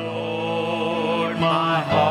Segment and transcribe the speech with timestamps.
[0.00, 2.01] Lord, my heart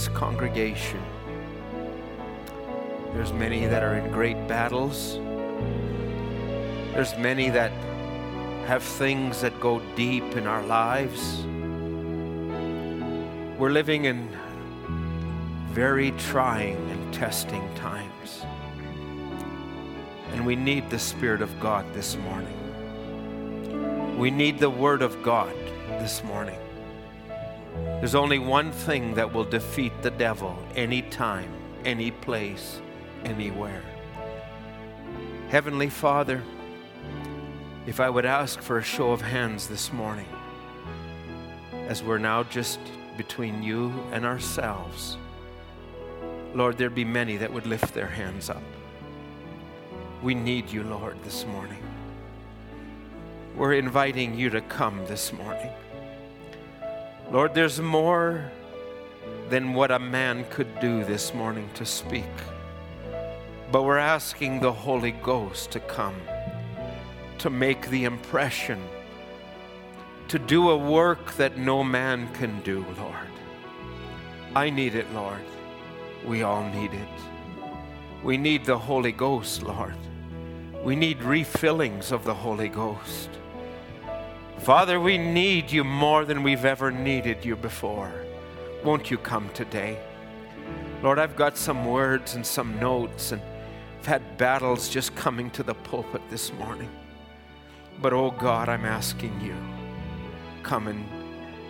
[0.00, 1.02] this congregation,
[3.12, 5.18] there's many that are in great battles.
[6.94, 7.70] There's many that
[8.64, 11.42] have things that go deep in our lives.
[13.58, 14.34] We're living in
[15.68, 18.46] very trying and testing times.
[20.32, 22.56] And we need the Spirit of God this morning.
[24.18, 25.54] We need the Word of God
[25.98, 26.58] this morning.
[28.00, 31.52] There's only one thing that will defeat the devil anytime,
[31.84, 32.80] any place,
[33.24, 33.82] anywhere.
[35.50, 36.42] Heavenly Father,
[37.86, 40.28] if I would ask for a show of hands this morning,
[41.88, 42.80] as we're now just
[43.18, 45.18] between you and ourselves,
[46.54, 48.62] Lord, there'd be many that would lift their hands up.
[50.22, 51.82] We need you, Lord, this morning.
[53.56, 55.70] We're inviting you to come this morning.
[57.30, 58.50] Lord, there's more
[59.50, 62.24] than what a man could do this morning to speak.
[63.70, 66.16] But we're asking the Holy Ghost to come,
[67.38, 68.82] to make the impression,
[70.26, 73.30] to do a work that no man can do, Lord.
[74.56, 75.44] I need it, Lord.
[76.26, 77.08] We all need it.
[78.24, 79.94] We need the Holy Ghost, Lord.
[80.82, 83.30] We need refillings of the Holy Ghost.
[84.62, 88.12] Father, we need you more than we've ever needed you before.
[88.84, 89.98] Won't you come today?
[91.02, 93.40] Lord, I've got some words and some notes, and
[94.00, 96.90] I've had battles just coming to the pulpit this morning.
[98.02, 99.56] But oh God, I'm asking you,
[100.62, 101.06] come and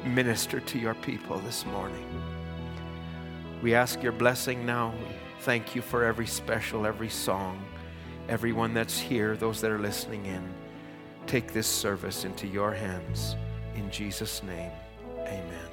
[0.05, 2.07] minister to your people this morning.
[3.63, 4.93] We ask your blessing now.
[4.99, 7.63] We thank you for every special, every song,
[8.29, 10.60] everyone that's here, those that are listening in.
[11.27, 13.37] Take this service into your hands.
[13.75, 14.71] In Jesus' name,
[15.21, 15.69] amen.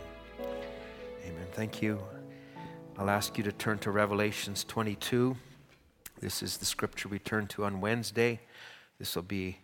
[1.26, 1.48] Amen.
[1.54, 2.00] Thank you.
[2.98, 5.36] I'll ask you to turn to Revelations 22.
[6.20, 8.40] This is the scripture we turn to on Wednesday.
[9.00, 9.60] This will be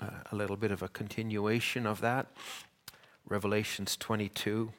[0.00, 2.26] uh, a little bit of a continuation of that.
[3.28, 4.72] Revelations 22.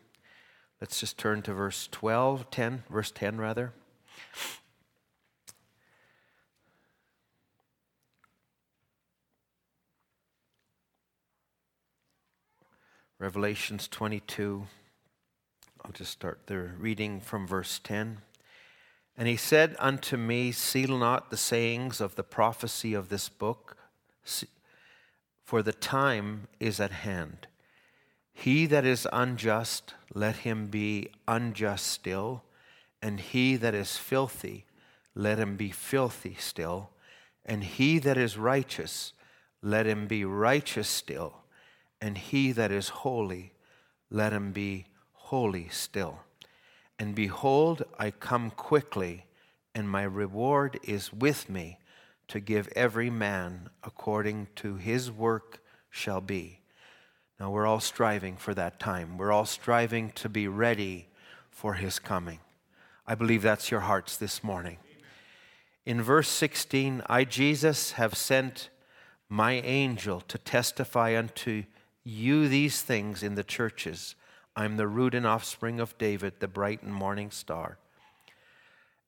[0.79, 3.73] Let's just turn to verse 12, 10, verse 10 rather.
[13.19, 14.67] Revelations 22.
[15.83, 18.19] I'll just start the reading from verse 10.
[19.17, 23.75] And he said unto me, Seal not the sayings of the prophecy of this book,
[25.43, 27.47] for the time is at hand.
[28.31, 32.43] He that is unjust, let him be unjust still,
[33.01, 34.65] and he that is filthy,
[35.15, 36.91] let him be filthy still,
[37.43, 39.13] and he that is righteous,
[39.63, 41.37] let him be righteous still,
[42.01, 43.53] and he that is holy,
[44.09, 46.19] let him be holy still.
[46.99, 49.25] And behold, I come quickly,
[49.75, 51.79] and my reward is with me
[52.27, 56.61] to give every man according to his work shall be.
[57.39, 59.17] Now, we're all striving for that time.
[59.17, 61.07] We're all striving to be ready
[61.51, 62.39] for his coming.
[63.05, 64.77] I believe that's your hearts this morning.
[65.85, 68.69] In verse 16, I, Jesus, have sent
[69.29, 71.63] my angel to testify unto
[72.07, 74.15] you these things in the churches.
[74.55, 77.77] I'm the root and offspring of David, the bright and morning star.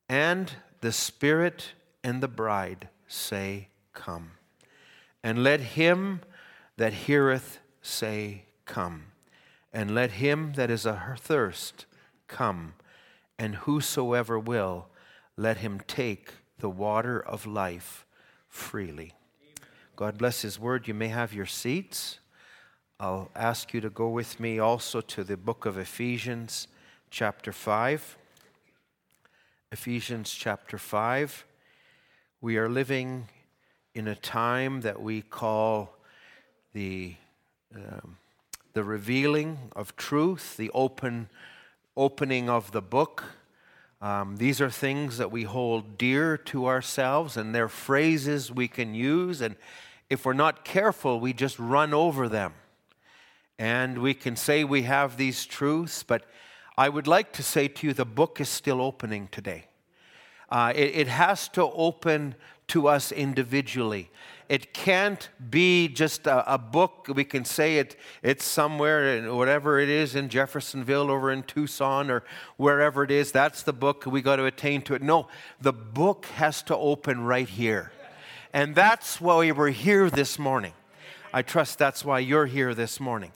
[0.10, 0.52] And
[0.82, 1.72] the Spirit
[2.04, 4.32] and the bride say, Come.
[5.24, 6.22] And let him
[6.78, 9.06] that heareth say, Come.
[9.72, 11.86] And let him that is athirst
[12.28, 12.74] come.
[13.38, 14.88] And whosoever will,
[15.38, 18.06] let him take the water of life
[18.50, 19.14] freely.
[19.96, 20.88] God bless his word.
[20.88, 22.20] You may have your seats.
[23.02, 26.68] I'll ask you to go with me also to the book of Ephesians,
[27.10, 28.18] chapter 5.
[29.72, 31.46] Ephesians chapter 5.
[32.42, 33.30] We are living
[33.96, 35.96] in a time that we call
[36.74, 37.16] the,
[37.74, 38.18] um,
[38.74, 41.30] the revealing of truth, the open,
[41.96, 43.24] opening of the book.
[44.02, 48.94] Um, these are things that we hold dear to ourselves, and they're phrases we can
[48.94, 49.40] use.
[49.40, 49.56] And
[50.10, 52.56] if we're not careful, we just run over them.
[53.60, 56.24] And we can say we have these truths, but
[56.78, 59.66] I would like to say to you the book is still opening today.
[60.50, 62.36] Uh, it, it has to open
[62.70, 64.10] to us individually.
[64.48, 67.08] It can't be just a, a, book.
[67.14, 72.24] We can say it, it's somewhere, whatever it is in Jeffersonville, over in Tucson, or
[72.56, 73.32] wherever it is.
[73.34, 74.06] That's the book.
[74.06, 75.02] We got to attain to it.
[75.02, 75.28] No,
[75.60, 77.92] the book has to open right here.
[78.54, 80.74] And that's why we were here this morning.
[81.32, 83.34] I trust that's why you're here this morning.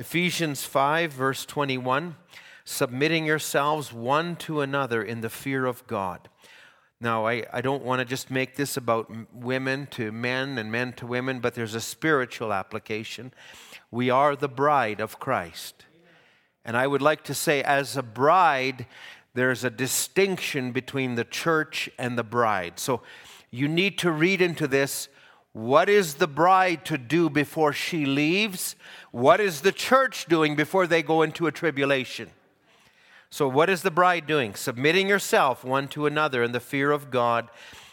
[0.00, 2.16] Ephesians 5, verse 21
[2.64, 6.28] submitting yourselves one to another in the fear of God.
[7.00, 10.92] Now, I, I don't want to just make this about women to men and men
[10.94, 13.32] to women, but there's a spiritual application.
[13.90, 15.86] We are the bride of Christ.
[16.62, 18.86] And I would like to say, as a bride,
[19.32, 22.78] there's a distinction between the church and the bride.
[22.78, 23.00] So
[23.50, 25.08] you need to read into this
[25.58, 28.76] what is the bride to do before she leaves?
[29.10, 32.30] What is the church doing before they go into a tribulation?
[33.28, 34.54] So, what is the bride doing?
[34.54, 37.48] Submitting yourself one to another in the fear of God.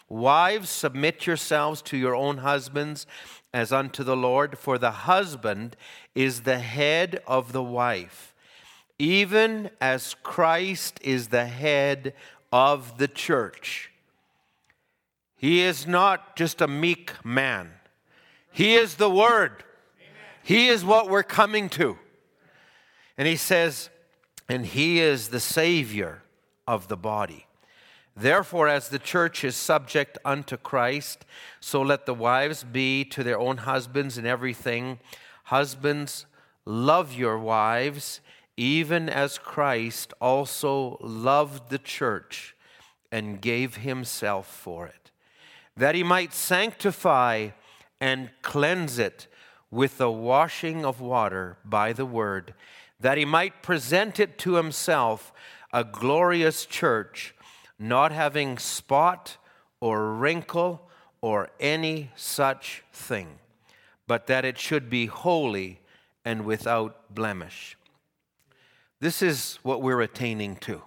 [0.08, 3.08] Wives, submit yourselves to your own husbands
[3.52, 5.76] as unto the Lord, for the husband
[6.14, 8.36] is the head of the wife,
[9.00, 12.14] even as Christ is the head
[12.52, 13.90] of the church.
[15.36, 17.72] He is not just a meek man,
[18.52, 19.64] He is the Word.
[20.44, 21.98] He is what we're coming to.
[23.18, 23.90] And He says,
[24.48, 26.22] and he is the Savior
[26.68, 27.48] of the body.
[28.16, 31.26] Therefore, as the church is subject unto Christ,
[31.60, 35.00] so let the wives be to their own husbands in everything.
[35.46, 36.26] Husbands,
[36.66, 38.22] love your wives,
[38.56, 42.56] even as Christ also loved the church
[43.12, 45.05] and gave himself for it,
[45.78, 47.50] that he might sanctify
[48.00, 49.28] and cleanse it
[49.72, 52.54] with the washing of water by the word
[53.00, 55.34] that he might present it to himself
[55.74, 57.36] a glorious church,
[57.78, 59.38] not having spot
[59.82, 60.90] or wrinkle
[61.22, 63.40] or any such thing,
[64.08, 65.82] but that it should be holy
[66.24, 67.78] and without blemish.
[69.02, 70.82] This is what we're attaining to.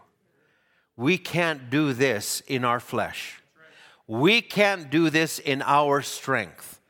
[0.97, 3.43] We can't do this in our flesh.
[4.09, 6.81] We can't do this in our strength.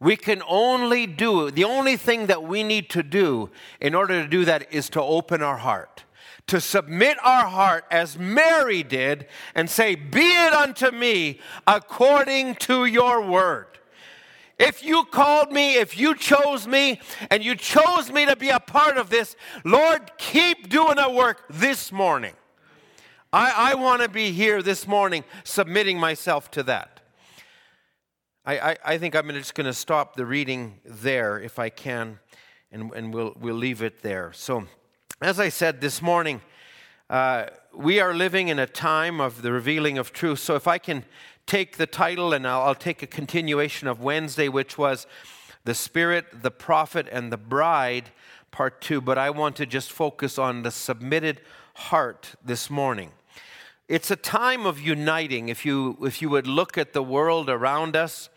[0.00, 4.28] We can only do, the only thing that we need to do in order to
[4.28, 6.04] do that is to open our heart,
[6.48, 11.38] to submit our heart as Mary did and say, Be it unto me
[11.68, 13.66] according to your word.
[14.58, 18.60] If you called me, if you chose me, and you chose me to be a
[18.60, 22.34] part of this, Lord, keep doing a work this morning.
[23.34, 27.00] I, I want to be here this morning submitting myself to that.
[28.44, 32.18] I, I, I think I'm just going to stop the reading there if I can,
[32.70, 34.34] and, and we'll, we'll leave it there.
[34.34, 34.66] So,
[35.22, 36.42] as I said this morning,
[37.08, 40.40] uh, we are living in a time of the revealing of truth.
[40.40, 41.02] So, if I can
[41.46, 45.06] take the title and I'll, I'll take a continuation of Wednesday, which was
[45.64, 48.10] The Spirit, the Prophet, and the Bride,
[48.50, 51.40] part two, but I want to just focus on the submitted
[51.74, 53.12] heart this morning.
[53.88, 55.48] It's a time of uniting.
[55.48, 58.28] If you, if you would look at the world around us,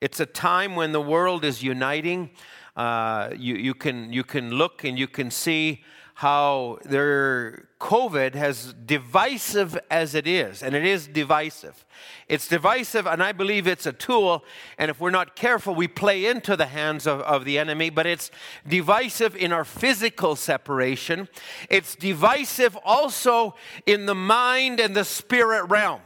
[0.00, 2.30] it's a time when the world is uniting.
[2.74, 5.84] Uh, you, you, can, you can look and you can see
[6.18, 11.86] how their COVID, has divisive as it is, and it is divisive.
[12.26, 14.44] It's divisive, and I believe it's a tool,
[14.78, 18.04] and if we're not careful, we play into the hands of, of the enemy, but
[18.04, 18.32] it's
[18.66, 21.28] divisive in our physical separation.
[21.70, 23.54] It's divisive also
[23.86, 26.00] in the mind and the spirit realm.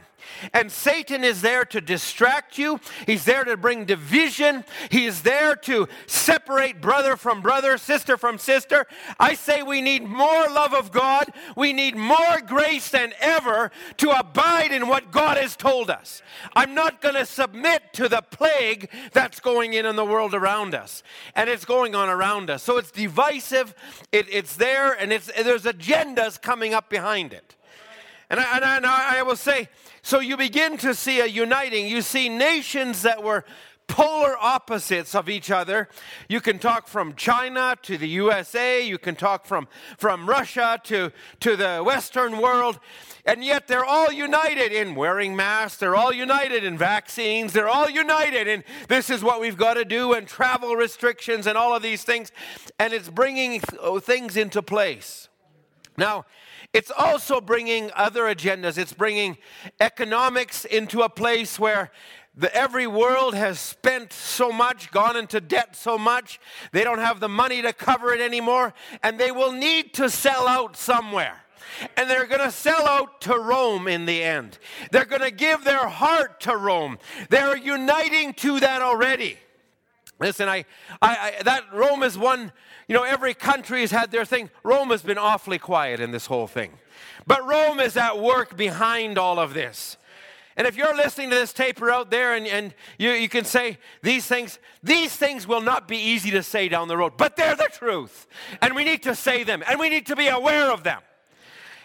[0.51, 2.79] And Satan is there to distract you.
[3.05, 4.65] He's there to bring division.
[4.89, 8.85] He is there to separate brother from brother, sister from sister.
[9.19, 11.31] I say we need more love of God.
[11.55, 16.21] We need more grace than ever to abide in what God has told us.
[16.55, 20.75] I'm not going to submit to the plague that's going in in the world around
[20.75, 21.03] us.
[21.35, 22.63] And it's going on around us.
[22.63, 23.73] So it's divisive.
[24.11, 27.55] It, it's there, and it's, there's agendas coming up behind it.
[28.29, 29.69] And I, and I, and I will say,
[30.03, 31.87] so you begin to see a uniting.
[31.87, 33.45] You see nations that were
[33.87, 35.87] polar opposites of each other.
[36.27, 39.67] You can talk from China to the USA, you can talk from,
[39.97, 42.79] from Russia to, to the Western world,
[43.25, 47.89] and yet they're all united in wearing masks, they're all united in vaccines, they're all
[47.89, 51.81] united in this is what we've got to do, and travel restrictions and all of
[51.81, 52.31] these things,
[52.79, 53.61] and it's bringing
[54.01, 55.29] things into place.
[55.97, 56.25] Now,
[56.73, 58.77] it's also bringing other agendas.
[58.77, 59.37] It's bringing
[59.79, 61.91] economics into a place where
[62.35, 66.39] the, every world has spent so much, gone into debt so much,
[66.71, 70.47] they don't have the money to cover it anymore, and they will need to sell
[70.47, 71.35] out somewhere.
[71.95, 74.57] And they're going to sell out to Rome in the end.
[74.91, 76.97] They're going to give their heart to Rome.
[77.29, 79.37] They're uniting to that already.
[80.23, 80.63] Listen, I,
[81.01, 82.53] I, I, that Rome is one,
[82.87, 84.49] you know, every country has had their thing.
[84.63, 86.71] Rome has been awfully quiet in this whole thing.
[87.27, 89.97] But Rome is at work behind all of this.
[90.55, 93.77] And if you're listening to this taper out there and, and you, you can say
[94.01, 97.57] these things, these things will not be easy to say down the road, but they're
[97.57, 98.25] the truth.
[98.61, 101.01] And we need to say them and we need to be aware of them.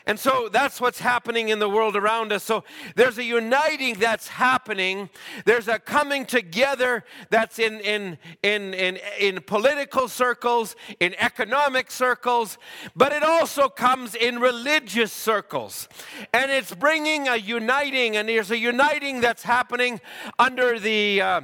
[0.09, 2.43] And so that's what's happening in the world around us.
[2.43, 2.65] So
[2.97, 5.11] there's a uniting that's happening.
[5.45, 12.57] There's a coming together that's in, in, in, in, in political circles, in economic circles,
[12.97, 15.89] but it also comes in religious circles.
[16.33, 20.01] And it's bringing a uniting, and there's a uniting that's happening
[20.39, 21.21] under the.
[21.21, 21.41] Uh,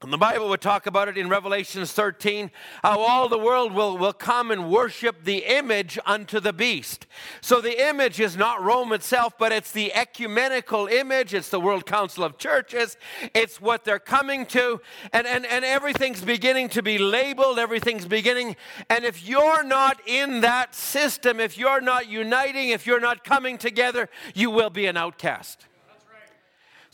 [0.00, 2.52] and the Bible would talk about it in Revelation 13,
[2.84, 7.08] how all the world will, will come and worship the image unto the beast.
[7.40, 11.34] So the image is not Rome itself, but it's the ecumenical image.
[11.34, 12.96] It's the World Council of Churches.
[13.34, 14.80] It's what they're coming to.
[15.12, 18.54] And, and, and everything's beginning to be labeled, everything's beginning.
[18.88, 23.58] And if you're not in that system, if you're not uniting, if you're not coming
[23.58, 25.67] together, you will be an outcast.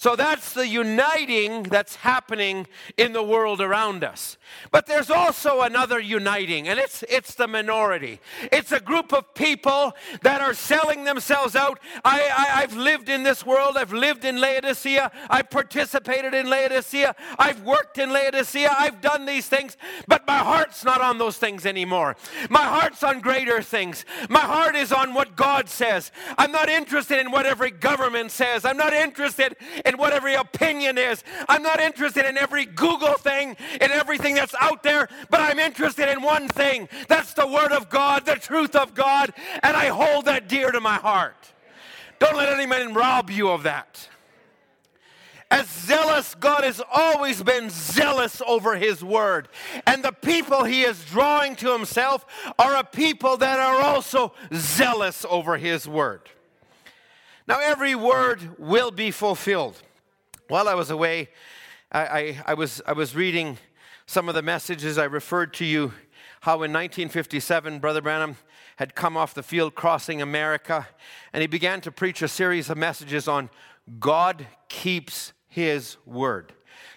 [0.04, 2.66] So that's the uniting that's happening
[2.98, 4.36] in the world around us.
[4.70, 8.20] But there's also another uniting, and it's, it's the minority.
[8.52, 11.80] It's a group of people that are selling themselves out.
[12.04, 17.16] I, I, have lived in this world, I've lived in Laodicea, I've participated in Laodicea,
[17.38, 21.64] I've worked in Laodicea, I've done these things, but my heart's not on those things
[21.64, 22.14] anymore.
[22.50, 24.04] My heart's on greater things.
[24.28, 26.12] My heart is on what God says.
[26.36, 29.56] I'm not interested in what every government says, I'm not interested
[29.86, 31.22] in what every opinion is.
[31.48, 36.08] I'm not interested in every Google thing, in everything that's out there, but I'm interested
[36.08, 36.88] in one thing.
[37.08, 39.32] That's the Word of God, the truth of God,
[39.62, 41.52] and I hold that dear to my heart.
[42.18, 44.08] Don't let any man rob you of that.
[45.50, 49.48] As zealous, God has always been zealous over His Word.
[49.86, 52.26] And the people He is drawing to Himself
[52.58, 56.30] are a people that are also zealous over His Word.
[57.46, 59.82] Now, every word will be fulfilled.
[60.48, 61.28] While I was away,
[61.92, 63.58] I, I, I, was, I was reading
[64.06, 65.92] some of the messages I referred to you,
[66.40, 68.36] how in 1957, Brother Branham
[68.76, 70.88] had come off the field crossing America,
[71.34, 73.50] and he began to preach a series of messages on
[74.00, 76.54] God keeps his word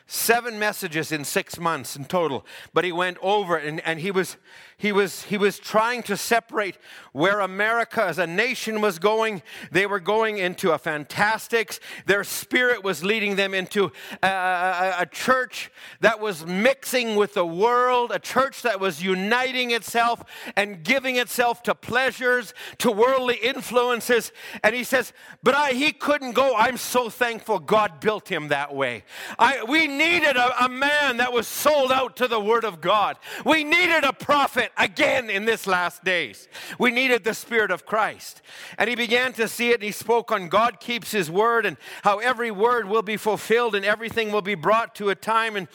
[0.09, 4.37] seven messages in six months in total but he went over and, and he was
[4.79, 6.77] he was he was trying to separate
[7.11, 9.41] where america as a nation was going.
[9.71, 11.79] They were going into a fantastics.
[12.05, 13.91] Their spirit was leading them into
[14.21, 19.71] a, a, a church that was mixing with the world a church that was uniting
[19.71, 20.23] itself
[20.55, 24.31] and giving itself to pleasures to worldly influences.
[24.63, 26.55] And he says but I, he couldn't go.
[26.55, 29.05] I'm so thankful god built him that way.
[29.39, 33.17] I, we needed a, a man that was sold out to the Word of God.
[33.43, 36.47] We needed a prophet again in this last days.
[36.79, 38.41] We needed the Spirit of Christ.
[38.77, 41.77] And he began to see it and he spoke on God keeps his word and
[42.03, 45.55] how every word will be fulfilled and everything will be brought to a time.
[45.55, 45.67] And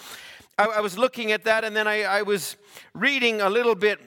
[0.59, 2.57] I, I was looking at that and then I, I was
[2.95, 4.01] reading a little bit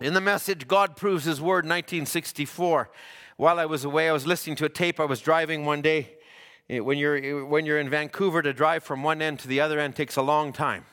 [0.00, 2.90] in the message, God Proves His Word, 1964.
[3.36, 5.00] While I was away, I was listening to a tape.
[5.00, 6.16] I was driving one day
[6.68, 9.94] when you're, when you're in Vancouver, to drive from one end to the other end
[9.94, 10.84] takes a long time,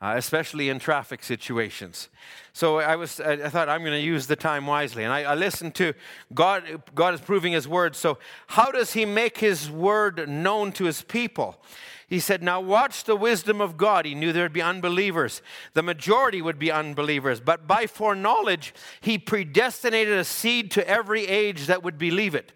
[0.00, 2.08] uh, especially in traffic situations.
[2.52, 5.04] So I, was, I thought, I'm going to use the time wisely.
[5.04, 5.94] And I, I listened to
[6.34, 7.96] God, God is proving His word.
[7.96, 11.62] So, how does He make His word known to His people?
[12.08, 14.06] He said, Now watch the wisdom of God.
[14.06, 15.42] He knew there'd be unbelievers.
[15.74, 17.40] The majority would be unbelievers.
[17.40, 22.52] But by foreknowledge, He predestinated a seed to every age that would believe it.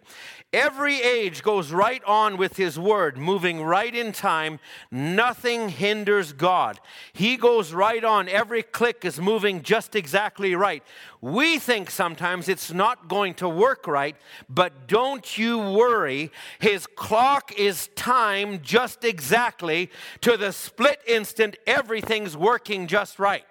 [0.53, 4.59] Every age goes right on with His Word, moving right in time.
[4.91, 6.81] Nothing hinders God.
[7.13, 8.29] He goes right on.
[8.29, 10.83] Every click is moving just exactly right.
[11.21, 14.17] We think sometimes it's not going to work right,
[14.49, 16.33] but don't you worry.
[16.59, 19.89] His clock is timed just exactly
[20.21, 23.45] to the split instant, everything's working just right.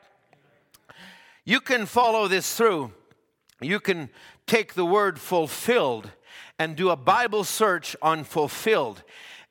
[1.46, 2.92] You can follow this through.
[3.62, 4.10] You can
[4.46, 6.12] take the word fulfilled
[6.60, 9.02] and do a Bible search on fulfilled.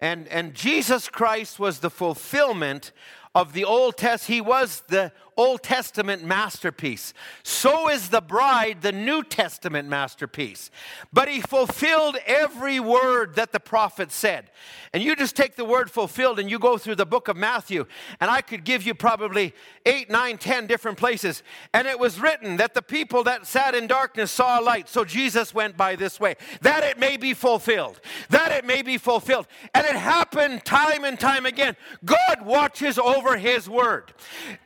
[0.00, 2.92] And, and Jesus Christ was the fulfillment
[3.34, 4.34] of the Old Testament.
[4.34, 7.14] He was the Old Testament masterpiece.
[7.44, 10.70] So is the bride the New Testament masterpiece.
[11.12, 14.50] But he fulfilled every word that the prophet said.
[14.92, 17.86] And you just take the word fulfilled and you go through the book of Matthew,
[18.20, 19.54] and I could give you probably
[19.86, 21.44] eight, nine, ten different places.
[21.72, 24.88] And it was written that the people that sat in darkness saw a light.
[24.88, 26.34] So Jesus went by this way.
[26.62, 28.00] That it may be fulfilled.
[28.30, 29.46] That it may be fulfilled.
[29.74, 31.76] And it happened time and time again.
[32.04, 34.12] God watches over his word.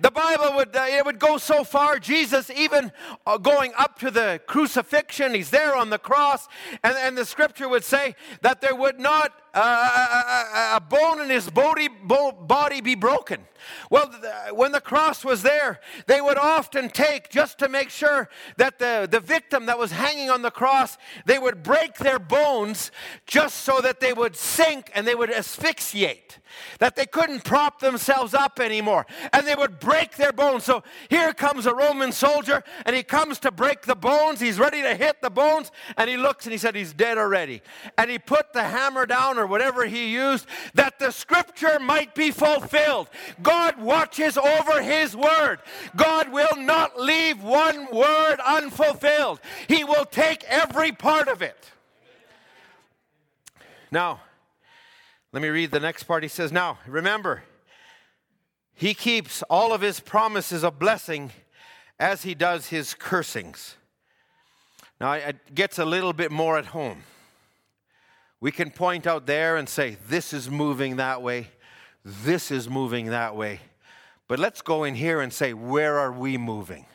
[0.00, 2.92] The Bible would, uh, it would go so far, Jesus even
[3.26, 6.48] uh, going up to the crucifixion, he's there on the cross,
[6.82, 11.28] and, and the scripture would say that there would not uh, a, a, bone in
[11.28, 13.46] his body, body be broken.
[13.90, 14.10] Well,
[14.52, 19.06] when the cross was there, they would often take, just to make sure that the,
[19.10, 22.90] the victim that was hanging on the cross, they would break their bones
[23.26, 26.38] just so that they would sink and they would asphyxiate,
[26.78, 30.64] that they couldn't prop themselves up anymore, and they would break their bones.
[30.64, 34.40] So here comes a Roman soldier, and he comes to break the bones.
[34.40, 37.62] He's ready to hit the bones, and he looks and he said, He's dead already.
[37.98, 42.30] And he put the hammer down or whatever he used, that the scripture might be
[42.30, 43.08] fulfilled.
[43.42, 45.58] God watches over his word.
[45.96, 51.70] God will not leave one word unfulfilled, he will take every part of it.
[53.90, 54.20] Now,
[55.32, 56.22] let me read the next part.
[56.22, 57.42] He says, Now, remember,
[58.74, 61.30] he keeps all of his promises of blessing
[61.98, 63.76] as he does his cursings.
[65.00, 67.02] Now, it gets a little bit more at home.
[68.42, 71.50] We can point out there and say, this is moving that way,
[72.04, 73.60] this is moving that way.
[74.26, 76.86] But let's go in here and say, where are we moving?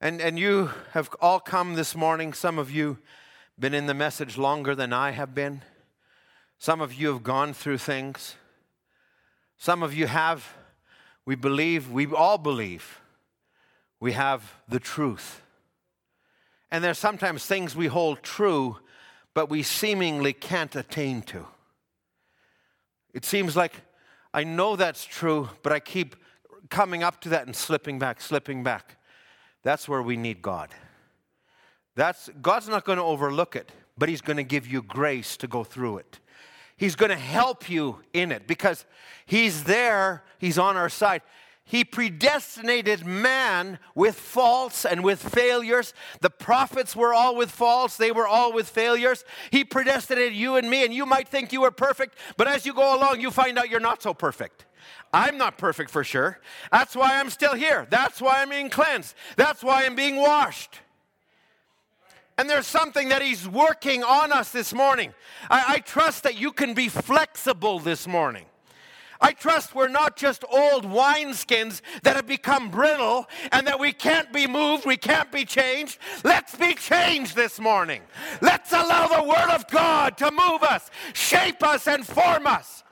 [0.00, 2.32] And, and you have all come this morning.
[2.32, 2.96] Some of you
[3.58, 5.60] been in the message longer than I have been.
[6.56, 8.36] Some of you have gone through things.
[9.58, 10.54] Some of you have,
[11.26, 13.02] we believe, we all believe,
[14.00, 15.42] we have the truth.
[16.70, 18.78] And there's sometimes things we hold true
[19.34, 21.46] but we seemingly can't attain to.
[23.12, 23.72] It seems like
[24.32, 26.16] I know that's true, but I keep
[26.70, 28.96] coming up to that and slipping back, slipping back.
[29.62, 30.70] That's where we need God.
[31.94, 35.46] That's, God's not going to overlook it, but He's going to give you grace to
[35.46, 36.18] go through it.
[36.76, 38.84] He's going to help you in it because
[39.26, 41.22] He's there, He's on our side.
[41.66, 45.94] He predestinated man with faults and with failures.
[46.20, 49.24] The prophets were all with faults, they were all with failures.
[49.50, 52.74] He predestinated you and me, and you might think you were perfect, but as you
[52.74, 54.66] go along, you find out you're not so perfect.
[55.12, 56.40] I'm not perfect for sure.
[56.70, 57.86] That's why I'm still here.
[57.88, 59.14] That's why I'm being cleansed.
[59.36, 60.80] That's why I'm being washed.
[62.36, 65.14] And there's something that He's working on us this morning.
[65.48, 68.44] I, I trust that you can be flexible this morning.
[69.24, 74.30] I trust we're not just old wineskins that have become brittle and that we can't
[74.34, 75.96] be moved, we can't be changed.
[76.24, 78.02] Let's be changed this morning.
[78.42, 82.84] Let's allow the Word of God to move us, shape us, and form us.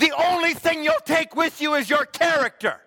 [0.00, 2.80] The only thing you'll take with you is your character.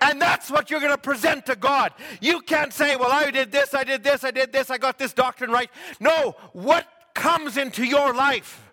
[0.00, 1.92] And that's what you're going to present to God.
[2.22, 4.98] You can't say, Well, I did this, I did this, I did this, I got
[4.98, 5.70] this doctrine right.
[6.00, 8.69] No, what comes into your life?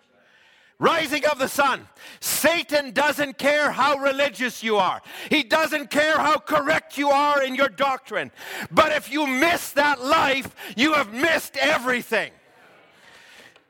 [0.78, 1.88] Rising of the sun.
[2.20, 5.02] Satan doesn't care how religious you are.
[5.28, 8.30] He doesn't care how correct you are in your doctrine.
[8.70, 12.32] But if you miss that life, you have missed everything.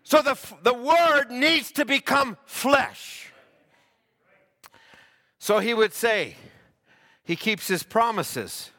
[0.02, 3.32] So the, the word needs to become flesh.
[5.38, 6.36] So he would say,
[7.24, 8.70] he keeps his promises.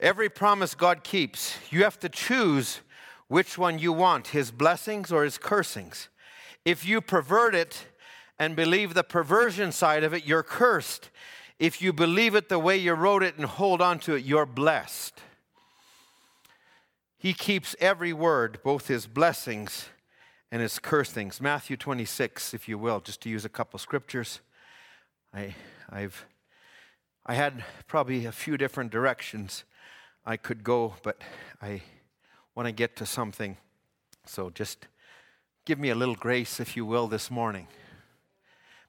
[0.00, 2.80] Every promise God keeps, you have to choose
[3.28, 6.08] which one you want his blessings or his cursings.
[6.64, 7.86] If you pervert it
[8.38, 11.10] and believe the perversion side of it, you're cursed.
[11.58, 14.46] If you believe it the way you wrote it and hold on to it, you're
[14.46, 15.20] blessed.
[17.18, 19.88] He keeps every word, both his blessings
[20.50, 21.40] and his cursings.
[21.40, 24.40] Matthew 26, if you will, just to use a couple scriptures.
[25.32, 25.54] I,
[25.90, 26.26] I've,
[27.24, 29.64] I had probably a few different directions
[30.26, 31.20] I could go, but
[31.60, 31.82] I
[32.54, 33.56] want to get to something.
[34.26, 34.86] So just
[35.66, 37.68] Give me a little grace, if you will, this morning.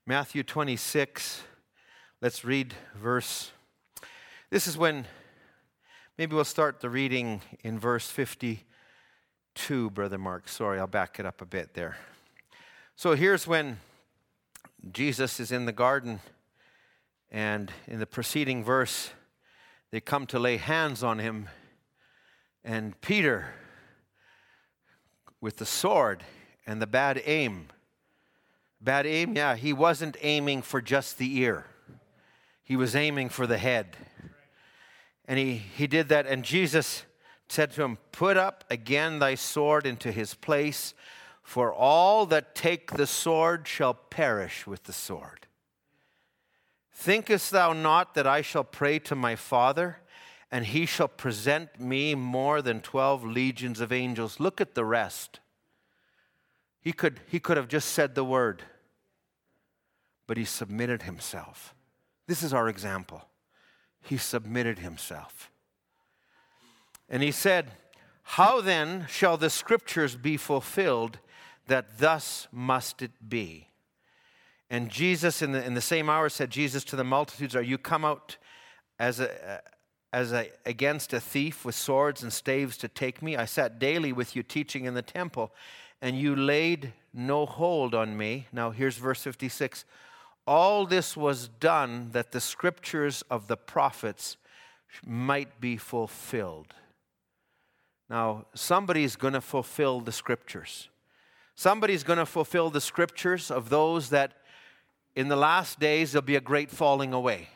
[0.05, 1.41] Matthew 26,
[2.21, 3.51] let's read verse.
[4.49, 5.05] This is when,
[6.17, 10.49] maybe we'll start the reading in verse 52, Brother Mark.
[10.49, 11.95] Sorry, I'll back it up a bit there.
[12.97, 13.77] So here's when
[14.91, 16.19] Jesus is in the garden,
[17.31, 19.11] and in the preceding verse,
[19.91, 21.47] they come to lay hands on him,
[22.65, 23.53] and Peter,
[25.39, 26.21] with the sword,
[26.65, 27.67] and the bad aim.
[28.81, 31.65] Bad aim, yeah, he wasn't aiming for just the ear,
[32.63, 33.97] he was aiming for the head.
[35.27, 37.03] And he, he did that, and Jesus
[37.49, 40.93] said to him, Put up again thy sword into his place,
[41.41, 45.47] for all that take the sword shall perish with the sword.
[46.93, 49.97] Thinkest thou not that I shall pray to my Father,
[50.51, 54.39] and he shall present me more than twelve legions of angels?
[54.39, 55.39] Look at the rest.
[56.85, 58.61] He could, he could have just said the word,
[60.27, 61.73] but he submitted himself.
[62.27, 63.25] This is our example.
[64.03, 65.49] He submitted himself.
[67.09, 67.71] And he said,
[68.21, 71.17] How then shall the scriptures be fulfilled
[71.65, 73.69] that thus must it be?
[74.69, 77.79] And Jesus, in the, in the same hour, said, Jesus to the multitudes, Are you
[77.79, 78.37] come out
[78.99, 79.59] as, a,
[80.13, 83.35] as a, against a thief with swords and staves to take me?
[83.35, 85.51] I sat daily with you teaching in the temple
[86.01, 88.47] and you laid no hold on me.
[88.51, 89.85] Now, here's verse 56.
[90.45, 94.37] All this was done that the scriptures of the prophets
[95.05, 96.73] might be fulfilled.
[98.09, 100.89] Now, somebody's going to fulfill the scriptures.
[101.55, 104.33] Somebody's going to fulfill the scriptures of those that
[105.15, 107.47] in the last days there'll be a great falling away.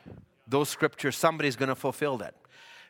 [0.47, 2.33] Those scriptures, somebody's going to fulfill that.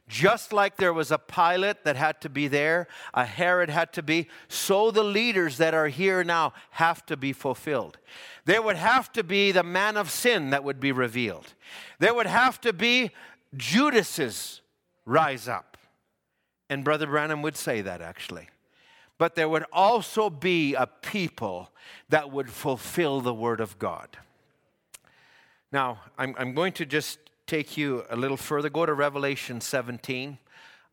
[0.10, 4.02] Just like there was a Pilate that had to be there, a Herod had to
[4.02, 8.00] be, so the leaders that are here now have to be fulfilled.
[8.46, 11.54] There would have to be the man of sin that would be revealed.
[12.00, 13.12] There would have to be
[13.56, 14.62] Judas's
[15.06, 15.78] rise up.
[16.72, 18.50] And Brother Branham would say that actually.
[19.20, 21.70] But there would also be a people
[22.10, 24.18] that would fulfill the Word of God.
[25.72, 27.20] Now, I'm, I'm going to just
[27.50, 28.70] take you a little further.
[28.70, 30.38] Go to Revelation 17.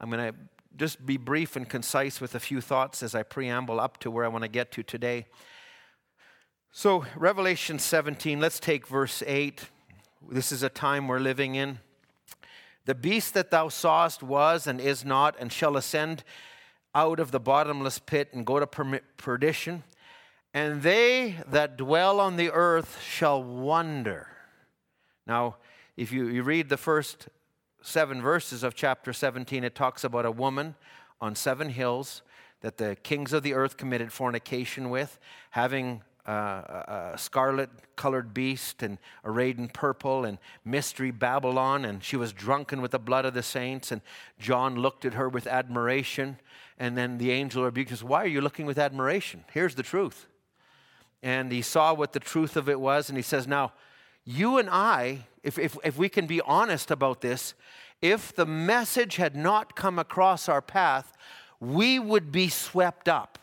[0.01, 0.39] I'm going to
[0.75, 4.25] just be brief and concise with a few thoughts as I preamble up to where
[4.25, 5.27] I want to get to today.
[6.73, 9.65] So, Revelation 17, let's take verse 8.
[10.31, 11.79] This is a time we're living in.
[12.87, 16.25] The beast that thou sawest was and is not, and shall ascend
[16.95, 18.67] out of the bottomless pit and go to
[19.19, 19.83] perdition.
[20.55, 24.29] And they that dwell on the earth shall wonder.
[25.27, 25.57] Now,
[25.97, 27.29] if you, you read the first
[27.83, 30.75] seven verses of chapter 17, it talks about a woman
[31.21, 32.23] on seven hills
[32.61, 35.19] that the kings of the earth committed fornication with,
[35.51, 42.17] having uh, a scarlet colored beast and arrayed in purple and mystery Babylon, and she
[42.17, 43.93] was drunken with the blood of the saints.
[43.93, 44.03] And
[44.39, 46.39] John looked at her with admiration.
[46.79, 49.45] And then the angel rebuked us, Why are you looking with admiration?
[49.53, 50.27] Here's the truth.
[51.23, 53.73] And he saw what the truth of it was, and he says, Now,
[54.27, 57.55] you and I, if, if, if we can be honest about this,
[58.03, 61.17] if the message had not come across our path,
[61.61, 63.39] we would be swept up.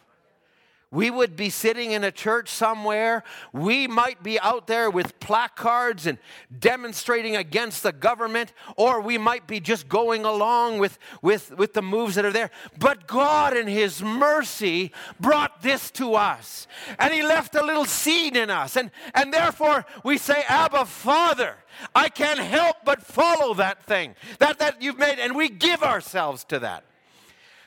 [0.94, 3.24] We would be sitting in a church somewhere.
[3.52, 6.20] We might be out there with placards and
[6.60, 11.82] demonstrating against the government, or we might be just going along with, with, with the
[11.82, 12.52] moves that are there.
[12.78, 16.68] But God, in His mercy, brought this to us.
[17.00, 18.76] And He left a little seed in us.
[18.76, 21.56] And, and therefore, we say, Abba, Father.
[21.96, 26.44] I can't help but follow that thing that, that you've made, and we give ourselves
[26.46, 26.84] to that.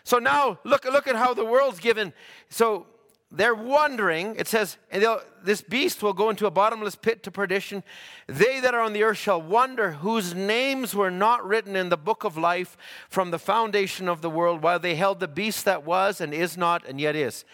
[0.05, 2.13] So now look, look at how the world's given.
[2.49, 2.87] So
[3.31, 5.05] they're wondering, it says, and
[5.43, 7.83] this beast will go into a bottomless pit to perdition.
[8.29, 11.97] They that are on the earth shall wonder whose names were not written in the
[11.97, 12.77] book of life
[13.09, 16.57] from the foundation of the world, while they held the beast that was and is
[16.57, 17.45] not and yet is.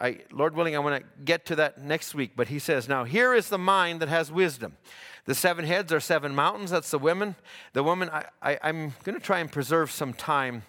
[0.00, 2.32] I, Lord willing, I want to get to that next week.
[2.34, 4.78] But he says, Now here is the mind that has wisdom.
[5.26, 6.70] The seven heads are seven mountains.
[6.70, 7.36] That's the women.
[7.74, 10.62] The woman, I, I, I'm going to try and preserve some time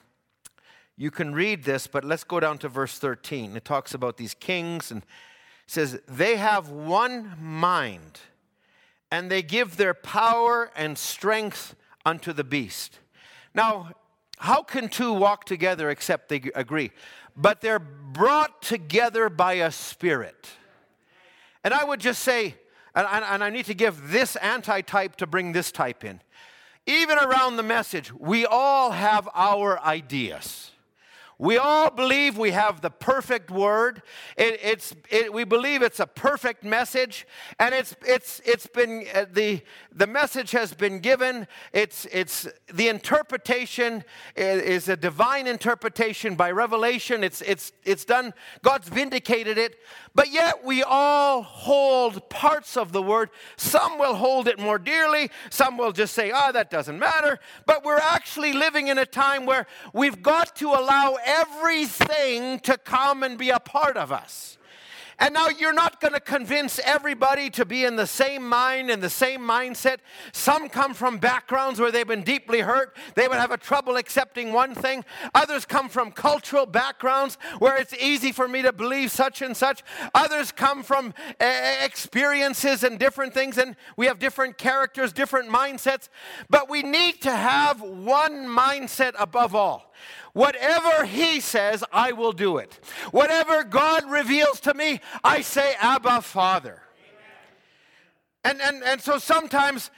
[0.97, 3.55] you can read this, but let's go down to verse 13.
[3.57, 5.03] It talks about these kings and
[5.67, 8.21] says, They have one mind,
[9.11, 12.99] and they give their power and strength unto the beast.
[13.53, 13.91] Now,
[14.37, 16.91] how can two walk together except they agree?
[17.35, 20.49] But they're brought together by a spirit.
[21.63, 22.55] And I would just say,
[22.93, 26.21] and, and I need to give this anti type to bring this type in.
[26.85, 30.71] Even around the message, we all have our ideas.
[31.37, 34.01] We all believe we have the perfect word.
[34.37, 37.27] It, it's, it, we believe it's a perfect message,
[37.59, 39.61] and it's, it's, it's been, uh, the,
[39.93, 41.47] the message has been given.
[41.73, 44.03] It's, it's, the interpretation
[44.37, 47.23] is a divine interpretation by revelation.
[47.23, 49.77] It's, it's, it's done, God's vindicated it,
[50.13, 53.29] but yet we all hold parts of the word.
[53.57, 57.39] Some will hold it more dearly, some will just say, oh, that doesn't matter.
[57.65, 63.23] But we're actually living in a time where we've got to allow everything to come
[63.23, 64.57] and be a part of us.
[65.17, 69.01] And now you're not going to convince everybody to be in the same mind and
[69.01, 69.97] the same mindset.
[70.33, 72.97] Some come from backgrounds where they've been deeply hurt.
[73.15, 75.05] They would have a trouble accepting one thing.
[75.33, 79.83] Others come from cultural backgrounds where it's easy for me to believe such and such.
[80.13, 86.09] Others come from uh, experiences and different things, and we have different characters, different mindsets.
[86.49, 89.93] But we need to have one mindset above all.
[90.35, 92.77] Whatever He says, I will do it.
[93.11, 96.81] Whatever God reveals to me, I say, Abba, Father.
[98.43, 99.91] And, and, and so sometimes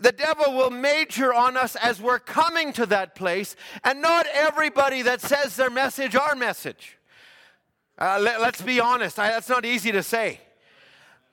[0.00, 5.02] the devil will major on us as we're coming to that place, and not everybody
[5.02, 6.96] that says their message, our message.
[7.98, 10.38] Uh, let, us be honest, I, that's not easy to say.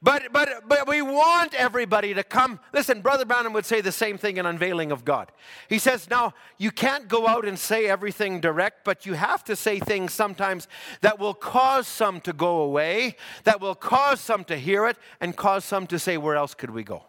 [0.02, 2.62] But, but, but we want everybody to come.
[2.74, 5.30] Listen, Brother Branham would say the same thing in Unveiling of God.
[5.68, 9.58] He says, now, you can't go out and say everything direct, but you have to
[9.58, 10.70] say things sometimes
[11.02, 15.36] that will cause some to go away, that will cause some to hear it, and
[15.36, 17.04] cause some to say, where else could we go?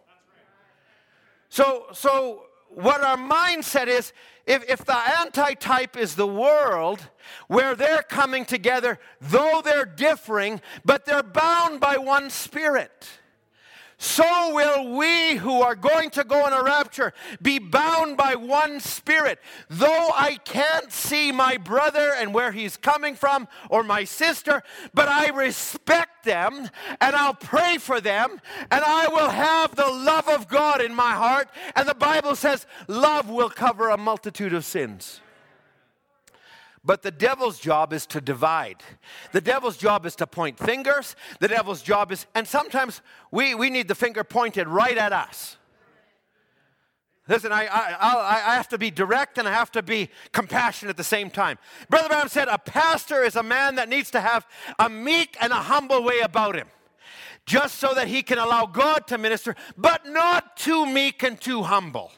[1.49, 4.13] So, so what our mindset is
[4.47, 7.09] if, if the antitype is the world,
[7.47, 13.20] where they're coming together, though they're differing, but they're bound by one spirit
[14.03, 18.81] so will we who are going to go in a rapture be bound by one
[18.81, 19.39] spirit.
[19.69, 24.63] Though I can't see my brother and where he's coming from or my sister,
[24.95, 26.71] but I respect them
[27.03, 31.13] and I'll pray for them and I will have the love of God in my
[31.13, 31.51] heart.
[31.77, 35.21] And the Bible says, love will cover a multitude of sins.
[36.83, 38.83] But the devil's job is to divide.
[39.33, 41.15] The devil's job is to point fingers.
[41.39, 45.59] The devil's job is, and sometimes we, we need the finger pointed right at us.
[47.29, 50.97] Listen, I, I, I have to be direct and I have to be compassionate at
[50.97, 51.59] the same time.
[51.89, 54.47] Brother Branham said a pastor is a man that needs to have
[54.79, 56.67] a meek and a humble way about him,
[57.47, 61.63] just so that he can allow God to minister, but not too meek and too
[61.63, 62.11] humble.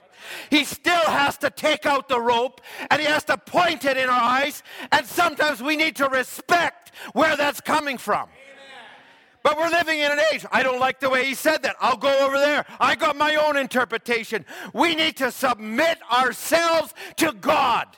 [0.51, 4.09] He still has to take out the rope and he has to point it in
[4.09, 4.63] our eyes.
[4.91, 8.29] And sometimes we need to respect where that's coming from.
[9.43, 10.47] But we're living in an age.
[10.53, 11.75] I don't like the way he said that.
[11.81, 12.65] I'll go over there.
[12.79, 14.45] I got my own interpretation.
[14.73, 17.89] We need to submit ourselves to God.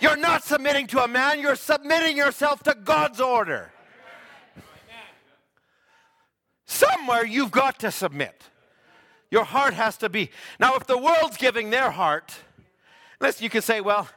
[0.00, 3.72] You're not submitting to a man, you're submitting yourself to God's order.
[6.66, 8.49] Somewhere you've got to submit.
[9.30, 10.30] Your heart has to be.
[10.58, 12.34] Now, if the world's giving their heart,
[13.20, 14.08] listen, you can say, well,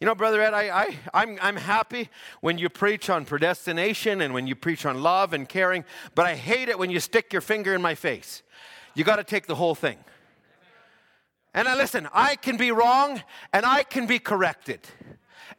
[0.00, 2.08] you know, Brother Ed, I, I, I'm, I'm happy
[2.40, 6.34] when you preach on predestination and when you preach on love and caring, but I
[6.34, 8.42] hate it when you stick your finger in my face.
[8.94, 9.98] You got to take the whole thing.
[11.54, 14.80] And I listen, I can be wrong and I can be corrected.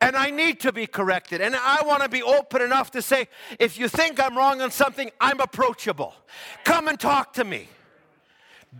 [0.02, 1.40] And I need to be corrected.
[1.40, 3.28] And I want to be open enough to say,
[3.60, 6.16] if you think I'm wrong on something, I'm approachable.
[6.64, 7.70] Come and talk to me.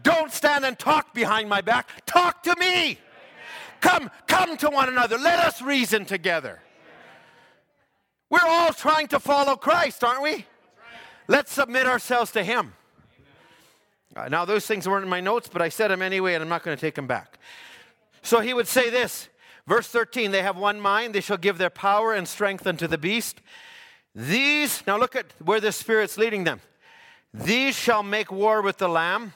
[0.02, 2.06] Don't stand and talk behind my back.
[2.06, 2.98] Talk to me.
[3.82, 5.18] Come, come to one another.
[5.18, 6.62] Let us reason together.
[8.30, 10.46] We're all trying to follow Christ, aren't we?
[11.28, 12.74] Let's submit ourselves to Him.
[14.16, 16.50] Uh, now, those things weren't in my notes, but I said them anyway, and I'm
[16.50, 17.40] not going to take them back.
[18.22, 19.28] So he would say this,
[19.68, 22.98] verse 13 They have one mind, they shall give their power and strength unto the
[22.98, 23.42] beast.
[24.16, 26.62] These, now look at where the Spirit's leading them.
[27.34, 29.34] These shall make war with the Lamb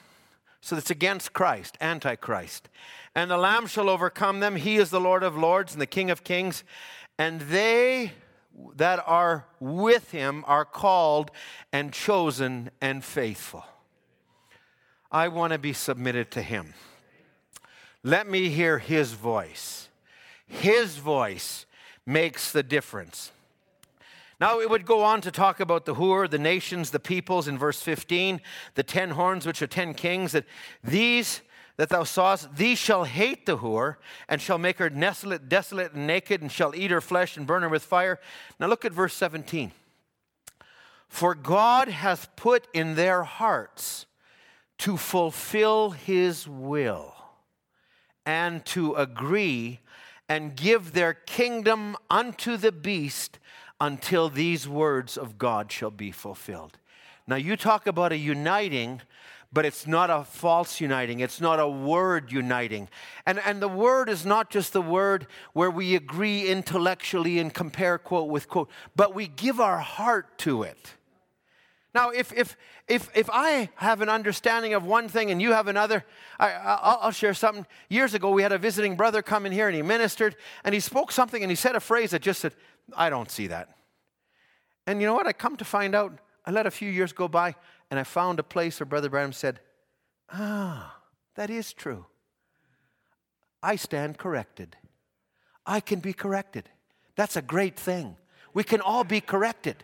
[0.68, 2.68] so it's against Christ, Antichrist.
[3.16, 4.58] And the Lamb shall overcome them.
[4.58, 6.66] He is the Lord of lords and the King of kings.
[7.18, 8.12] And they
[8.76, 11.32] that are with him are called
[11.72, 13.64] and chosen and faithful.
[15.10, 16.74] I want to be submitted to him.
[18.04, 19.88] Let me hear his voice.
[20.48, 21.66] His voice
[22.06, 23.32] makes the difference.
[24.40, 27.58] Now it would go on to talk about the whore, the nations, the peoples in
[27.58, 28.40] verse 15,
[28.76, 30.46] the ten horns, which are ten kings, that
[30.84, 31.42] these
[31.78, 33.98] that thou sawest, these shall hate the whore,
[34.28, 37.62] and shall make her desolate, desolate and naked, and shall eat her flesh and burn
[37.62, 38.20] her with fire.
[38.60, 39.72] Now look at verse 17.
[41.08, 44.08] For God hath put in their hearts
[44.80, 47.14] to fulfill his will,
[48.26, 49.80] and to agree
[50.28, 53.40] and give their kingdom unto the beast
[53.80, 56.78] until these words of God shall be fulfilled.
[57.28, 59.02] Now, you talk about a uniting,
[59.52, 61.20] but it's not a false uniting.
[61.20, 62.90] It's not a word uniting.
[63.26, 67.98] And, and the word is not just the word where we agree intellectually and compare
[67.98, 70.94] quote with quote, but we give our heart to it.
[71.94, 72.56] Now, if, if,
[72.88, 76.06] if, if I have an understanding of one thing and you have another,
[76.40, 77.66] I, will share something.
[77.90, 80.80] Years ago, we had a visiting brother come in here and he ministered and he
[80.80, 82.54] spoke something and he said a phrase that just said,
[82.96, 83.70] I don't see that.
[84.86, 85.28] And you know what?
[85.28, 87.56] I come to find out, I let a few years go by
[87.92, 89.60] and I found a place where Brother Branham said,
[90.32, 90.98] Ah,
[91.36, 92.06] that is true.
[93.62, 94.76] I stand corrected.
[95.66, 96.70] I can be corrected.
[97.16, 98.16] That's a great thing.
[98.54, 99.84] We can all be corrected.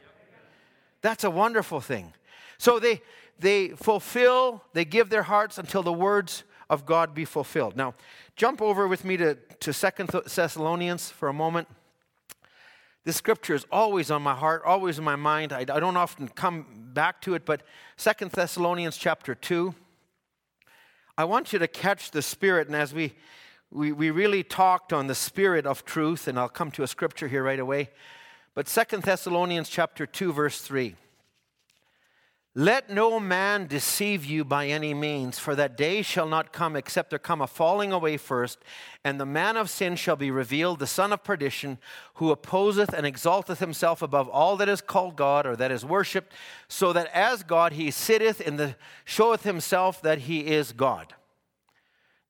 [1.02, 2.14] That's a wonderful thing.
[2.58, 3.02] So they,
[3.40, 7.76] they fulfill, they give their hearts until the words of God be fulfilled.
[7.76, 7.94] Now,
[8.36, 11.68] jump over with me to, to Second Thessalonians for a moment.
[13.06, 15.52] This scripture is always on my heart, always in my mind.
[15.52, 17.64] I, I don't often come back to it, but
[17.98, 19.76] Second Thessalonians chapter 2.
[21.18, 23.14] I want you to catch the spirit, and as we,
[23.70, 27.28] we, we really talked on the spirit of truth, and I'll come to a scripture
[27.28, 27.90] here right away.
[28.56, 30.96] But Second Thessalonians chapter 2 verse 3.
[32.56, 37.10] Let no man deceive you by any means, for that day shall not come except
[37.10, 38.60] there come a falling away first,
[39.04, 41.80] and the man of sin shall be revealed, the son of perdition,
[42.16, 46.32] who opposeth and exalteth himself above all that is called God or that is worshipped,
[46.68, 51.16] so that as God he sitteth in the showeth himself that he is God.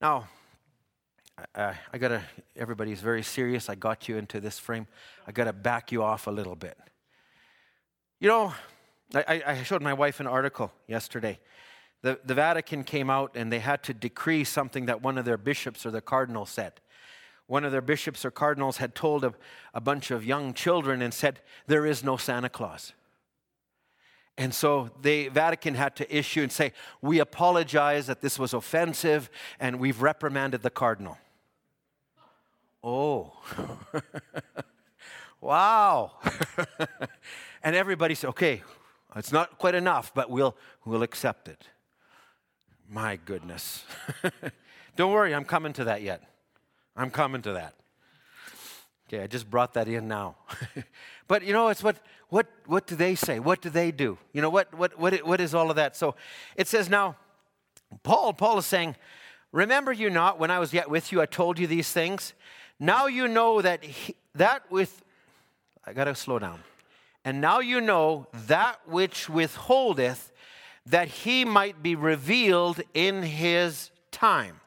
[0.00, 0.28] Now,
[1.54, 2.22] I, I gotta,
[2.56, 3.68] everybody's very serious.
[3.68, 4.86] I got you into this frame.
[5.26, 6.78] I gotta back you off a little bit.
[8.20, 8.54] You know,
[9.14, 11.38] I, I showed my wife an article yesterday.
[12.02, 15.38] The, the Vatican came out and they had to decree something that one of their
[15.38, 16.74] bishops or the cardinal said.
[17.46, 19.34] One of their bishops or cardinals had told a,
[19.72, 22.92] a bunch of young children and said, There is no Santa Claus.
[24.36, 29.30] And so the Vatican had to issue and say, We apologize that this was offensive
[29.60, 31.18] and we've reprimanded the cardinal.
[32.86, 33.32] Oh,
[35.40, 36.12] wow.
[37.62, 38.62] and everybody said, okay,
[39.16, 41.68] it's not quite enough, but we'll, we'll accept it.
[42.88, 43.84] My goodness.
[44.96, 46.22] Don't worry, I'm coming to that yet.
[46.96, 47.74] I'm coming to that.
[49.08, 50.36] Okay, I just brought that in now.
[51.28, 51.96] but you know, it's what,
[52.28, 53.38] what, what do they say?
[53.38, 54.18] What do they do?
[54.32, 55.96] You know, what, what, what, what is all of that?
[55.96, 56.14] So
[56.56, 57.16] it says now,
[58.02, 58.96] Paul, Paul is saying,
[59.52, 62.34] Remember you not when I was yet with you, I told you these things?
[62.80, 65.04] Now you know that he, that with,
[65.86, 66.58] I got to slow down.
[67.24, 70.32] And now you know that which withholdeth,
[70.86, 74.60] that he might be revealed in his time.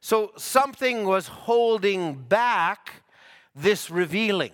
[0.00, 3.02] So something was holding back
[3.54, 4.52] this revealing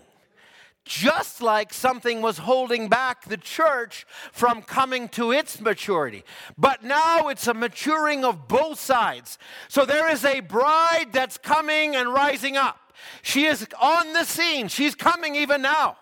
[0.84, 6.24] just like something was holding back the church from coming to its maturity.
[6.58, 9.38] But now it's a maturing of both sides.
[9.68, 12.78] So there is a bride that's coming and rising up.
[13.22, 15.96] She is on the scene, she's coming even now.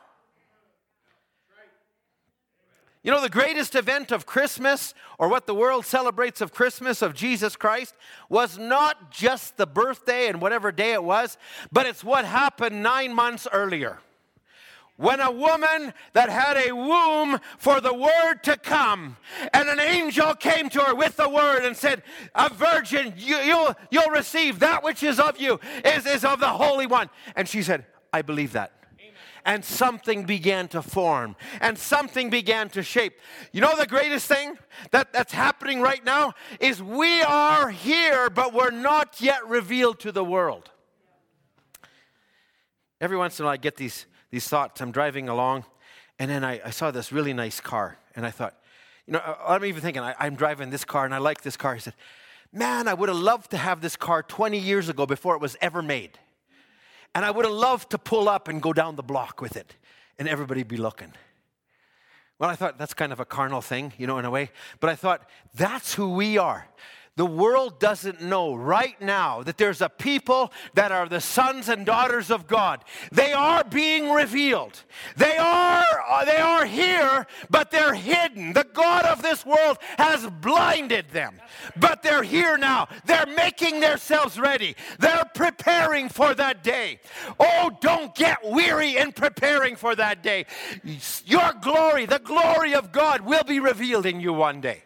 [3.02, 7.14] You know, the greatest event of Christmas, or what the world celebrates of Christmas of
[7.14, 7.94] Jesus Christ,
[8.28, 11.36] was not just the birthday and whatever day it was,
[11.72, 13.98] but it's what happened nine months earlier
[14.96, 19.16] when a woman that had a womb for the word to come,
[19.52, 22.02] and an angel came to her with the word and said,
[22.34, 26.38] A virgin, you, will you'll, you'll receive that which is of you, is, is of
[26.38, 27.10] the Holy One.
[27.34, 28.81] And she said, I believe that.
[29.44, 33.18] And something began to form, and something began to shape.
[33.52, 34.56] You know, the greatest thing
[34.92, 40.12] that, that's happening right now is we are here, but we're not yet revealed to
[40.12, 40.70] the world.
[43.00, 44.80] Every once in a while, I get these these thoughts.
[44.80, 45.64] I'm driving along,
[46.18, 48.56] and then I, I saw this really nice car, and I thought,
[49.06, 51.74] you know, I'm even thinking, I, I'm driving this car, and I like this car.
[51.74, 51.94] He said,
[52.52, 55.56] man, I would have loved to have this car 20 years ago before it was
[55.60, 56.18] ever made.
[57.14, 59.76] And I would have loved to pull up and go down the block with it,
[60.18, 61.12] and everybody be looking.
[62.38, 64.50] Well, I thought that's kind of a carnal thing, you know, in a way.
[64.80, 66.66] But I thought, that's who we are.
[67.14, 71.84] The world doesn't know right now that there's a people that are the sons and
[71.84, 72.82] daughters of God.
[73.10, 74.82] They are being revealed.
[75.18, 78.54] They are uh, they are here, but they're hidden.
[78.54, 81.38] The god of this world has blinded them.
[81.76, 82.88] But they're here now.
[83.04, 84.74] They're making themselves ready.
[84.98, 87.00] They're preparing for that day.
[87.38, 90.46] Oh, don't get weary in preparing for that day.
[91.26, 94.84] Your glory, the glory of God will be revealed in you one day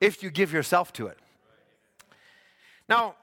[0.00, 1.18] if you give yourself to it.
[2.88, 3.14] Now,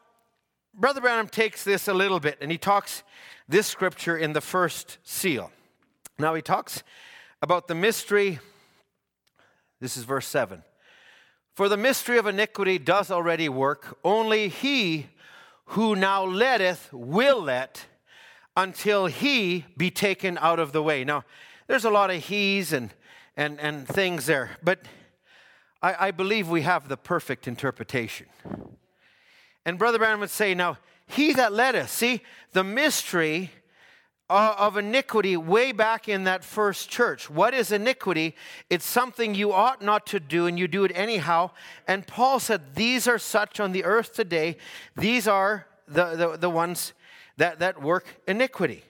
[0.74, 3.04] Brother Branham takes this a little bit and he talks
[3.50, 5.52] this scripture in the first seal.
[6.20, 6.84] Now he talks
[7.42, 8.40] about the mystery.
[9.80, 10.64] This is verse 7.
[11.56, 15.08] For the mystery of iniquity does already work, only he
[15.72, 17.86] who now letteth will let
[18.56, 21.04] until he be taken out of the way.
[21.04, 21.24] Now,
[21.68, 22.94] there's a lot of he's and,
[23.36, 24.80] and, and things there, but
[25.82, 28.28] I, I believe we have the perfect interpretation.
[29.66, 32.22] And Brother Branham would say, now, he that led us, see,
[32.54, 33.52] the mystery
[34.30, 37.30] of iniquity way back in that first church.
[37.30, 38.36] What is iniquity?
[38.70, 41.52] It's something you ought not to do, and you do it anyhow.
[41.88, 44.58] And Paul said, These are such on the earth today.
[44.98, 46.94] These are the, the, the ones
[47.38, 48.84] that, that work iniquity.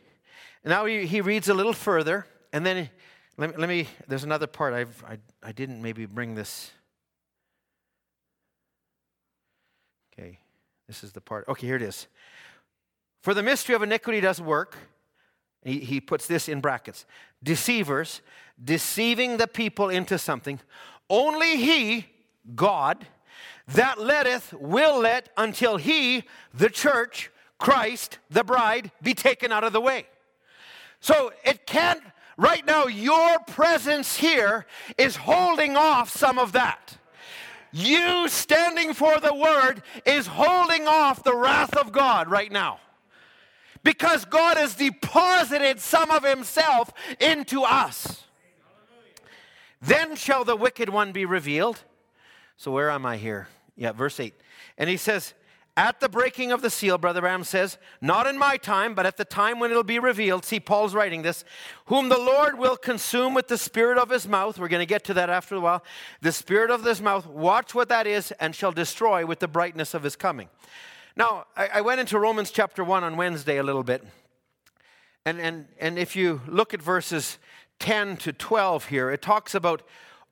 [0.66, 2.90] Now he, he reads a little further, and then
[3.38, 4.74] let me, let me there's another part.
[4.74, 6.72] I've, I, I didn't maybe bring this.
[10.12, 10.40] Okay,
[10.88, 11.48] this is the part.
[11.48, 12.08] Okay, here it is.
[13.22, 14.78] For the mystery of iniquity does work
[15.64, 17.06] he, he puts this in brackets
[17.44, 18.22] deceivers,
[18.64, 20.60] deceiving the people into something.
[21.10, 22.08] Only he,
[22.56, 23.06] God,
[23.68, 26.24] that letteth, will let until he,
[26.54, 27.30] the church,
[27.60, 30.08] Christ, the bride, be taken out of the way.
[31.00, 32.02] So it can't,
[32.38, 34.66] right now, your presence here
[34.98, 36.97] is holding off some of that.
[37.78, 42.80] You standing for the word is holding off the wrath of God right now
[43.84, 48.24] because God has deposited some of Himself into us.
[49.80, 51.84] Then shall the wicked one be revealed.
[52.58, 53.48] So, where am I here?
[53.76, 54.34] Yeah, verse 8.
[54.80, 55.36] And he says,
[55.78, 59.16] At the breaking of the seal, Brother Branham says, not in my time, but at
[59.16, 60.44] the time when it'll be revealed.
[60.44, 61.46] See, Paul's writing this,
[61.86, 64.58] whom the Lord will consume with the spirit of his mouth.
[64.58, 65.84] We're going to get to that after a while.
[66.22, 69.94] The spirit of his mouth, watch what that is, and shall destroy with the brightness
[69.94, 70.50] of his coming.
[71.16, 74.04] Now, I, I went into Romans chapter 1 on Wednesday a little bit.
[75.26, 77.38] And, and, and if you look at verses
[77.82, 79.84] 10 to 12 here, it talks about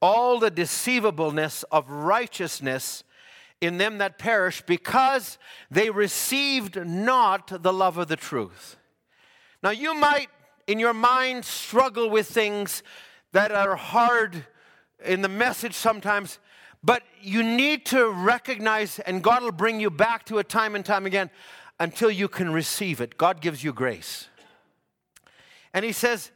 [0.02, 3.04] all the deceivableness of righteousness
[3.66, 5.38] in them that perish because
[5.70, 8.78] they received not the love of the truth.
[9.62, 10.30] Now, you might
[10.68, 12.84] in your mind struggle with things
[13.32, 14.46] that are hard
[15.04, 16.40] in the message sometimes
[16.86, 20.86] but you need to recognize, and God will bring you back to it time and
[20.86, 21.32] time again
[21.80, 23.18] until you can receive it.
[23.18, 24.28] God gives you grace.
[25.74, 26.30] And He says,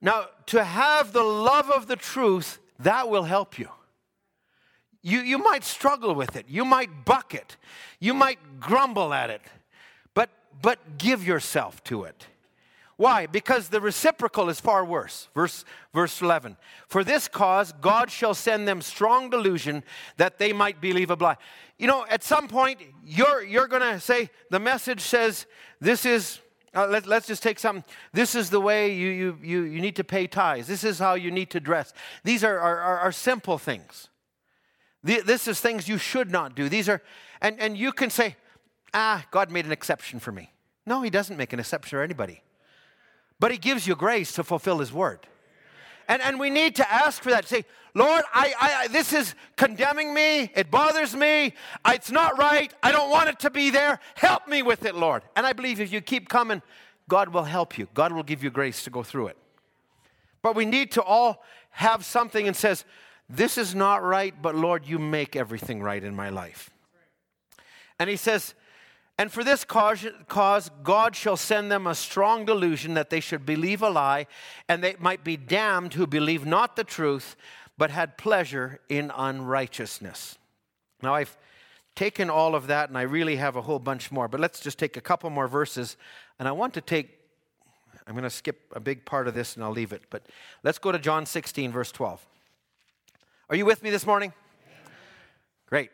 [0.00, 3.68] now, to have the love of the truth, that will help you.
[5.02, 7.56] You, you might struggle with it, you might buck it,
[7.98, 9.42] you might grumble at it,
[10.14, 10.30] but,
[10.60, 12.26] but give yourself to it.
[12.96, 13.26] Why?
[13.26, 15.28] Because the reciprocal is far worse.
[15.34, 16.56] Verse, verse 11.
[16.86, 19.82] For this cause, God shall send them strong delusion
[20.18, 21.36] that they might believe a lie.
[21.78, 25.46] You know, at some point, you're, you're going to say, the message says,
[25.80, 26.38] this is,
[26.76, 27.82] uh, let, us just take something.
[28.12, 30.68] This is the way you, you, you, you need to pay tithes.
[30.68, 31.92] This is how you need to dress.
[32.22, 34.10] These are, are, are simple things.
[35.02, 36.68] This is things you should not do.
[36.68, 37.02] These are,
[37.40, 38.36] and, and you can say,
[38.94, 40.52] ah, God made an exception for me.
[40.86, 42.42] No, He doesn't make an exception for anybody
[43.42, 45.26] but He gives you grace to fulfill His word.
[46.06, 47.48] And, and we need to ask for that.
[47.48, 50.52] Say, Lord, I, I, this is condemning me.
[50.54, 51.52] It bothers me.
[51.88, 52.72] It's not right.
[52.84, 53.98] I don't want it to be there.
[54.14, 55.24] Help me with it, Lord.
[55.34, 56.62] And I believe if you keep coming,
[57.08, 57.88] God will help you.
[57.94, 59.36] God will give you grace to go through it.
[60.40, 62.84] But we need to all have something and says,
[63.28, 66.70] this is not right, but Lord, you make everything right in my life.
[67.98, 68.54] And he says,
[69.18, 73.46] and for this cause, cause, God shall send them a strong delusion that they should
[73.46, 74.26] believe a lie,
[74.68, 77.36] and they might be damned who believe not the truth,
[77.78, 80.38] but had pleasure in unrighteousness.
[81.02, 81.36] Now, I've
[81.94, 84.78] taken all of that, and I really have a whole bunch more, but let's just
[84.78, 85.96] take a couple more verses.
[86.38, 87.10] And I want to take,
[88.06, 90.26] I'm going to skip a big part of this and I'll leave it, but
[90.62, 92.26] let's go to John 16, verse 12.
[93.52, 94.32] Are you with me this morning?
[95.66, 95.90] Great.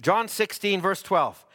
[0.00, 1.46] John 16, verse 12.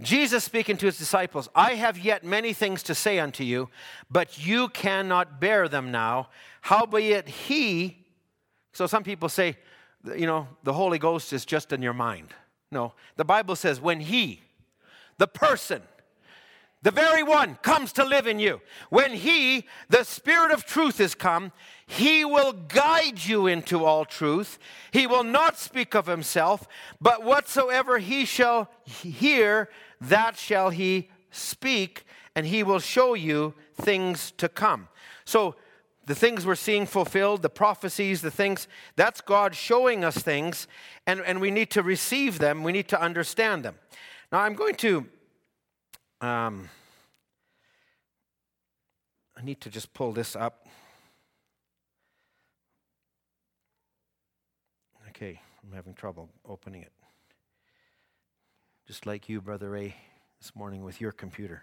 [0.00, 3.68] Jesus speaking to his disciples, I have yet many things to say unto you,
[4.10, 6.30] but you cannot bear them now.
[6.62, 8.06] Howbeit he,
[8.72, 9.56] so some people say,
[10.16, 12.34] you know, the Holy Ghost is just in your mind.
[12.72, 14.40] No, the Bible says when he,
[15.18, 15.80] the person,
[16.82, 21.14] the very one comes to live in you, when he, the Spirit of truth, is
[21.14, 21.50] come,
[21.86, 24.58] he will guide you into all truth.
[24.92, 26.68] He will not speak of himself,
[27.00, 29.70] but whatsoever he shall hear,
[30.00, 32.04] that shall he speak,
[32.36, 34.88] and he will show you things to come.
[35.24, 35.56] So,
[36.06, 38.66] the things we're seeing fulfilled, the prophecies, the things,
[38.96, 40.66] that's God showing us things,
[41.06, 43.74] and, and we need to receive them, we need to understand them.
[44.32, 45.06] Now, I'm going to
[46.20, 46.68] Um,
[49.36, 50.66] I need to just pull this up.
[55.10, 56.92] Okay, I'm having trouble opening it.
[58.88, 59.94] Just like you, Brother Ray,
[60.40, 61.62] this morning with your computer.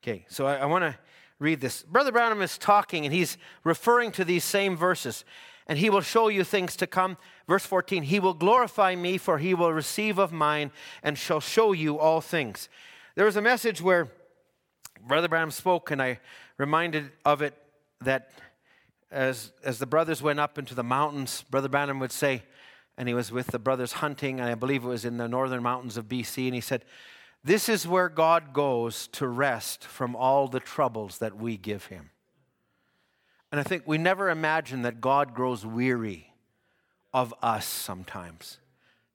[0.00, 0.96] Okay, so I, I want to
[1.40, 1.82] read this.
[1.82, 5.24] Brother Branham is talking and he's referring to these same verses.
[5.66, 7.16] And he will show you things to come.
[7.48, 10.70] Verse 14, he will glorify me, for he will receive of mine
[11.02, 12.68] and shall show you all things.
[13.16, 14.08] There was a message where
[15.08, 16.20] Brother Branham spoke, and I
[16.58, 17.54] reminded of it
[18.02, 18.30] that
[19.10, 22.42] as, as the brothers went up into the mountains, Brother Branham would say,
[22.98, 25.62] and he was with the brothers hunting, and I believe it was in the northern
[25.62, 26.84] mountains of BC, and he said,
[27.42, 32.10] This is where God goes to rest from all the troubles that we give him.
[33.50, 36.34] And I think we never imagine that God grows weary
[37.14, 38.58] of us sometimes.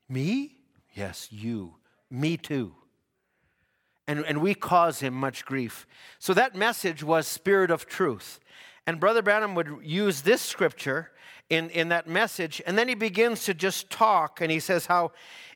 [0.09, 0.57] Me?
[0.95, 1.75] Yes, you.
[2.09, 2.73] Me too.
[4.07, 5.87] And, and we cause him much grief.
[6.19, 8.39] So that message was Spirit of Truth.
[8.87, 11.11] And Brother Branham would use this scripture
[11.49, 12.61] in, in that message.
[12.65, 15.11] And then he begins to just talk and he says how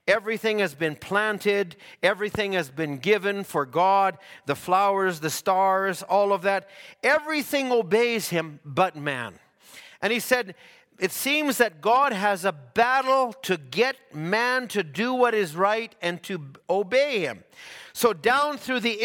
[0.08, 6.34] everything has been planted, everything has been given for God the flowers, the stars, all
[6.34, 6.70] of that.
[7.02, 9.34] Everything obeys him but man.
[10.02, 10.56] And he said,
[11.00, 15.94] it seems that God has a battle to get man to do what is right
[16.02, 17.44] and to obey him.
[17.94, 19.00] So, down through the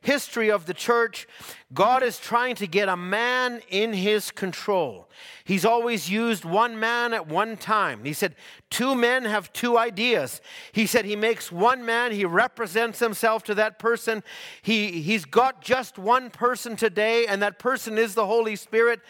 [0.00, 1.28] history of the church,
[1.74, 5.08] God is trying to get a man in his control.
[5.44, 8.04] He's always used one man at one time.
[8.04, 8.34] He said,
[8.70, 10.40] Two men have two ideas.
[10.72, 14.22] He said, He makes one man, he represents himself to that person.
[14.62, 19.00] He, he's got just one person today, and that person is the Holy Spirit.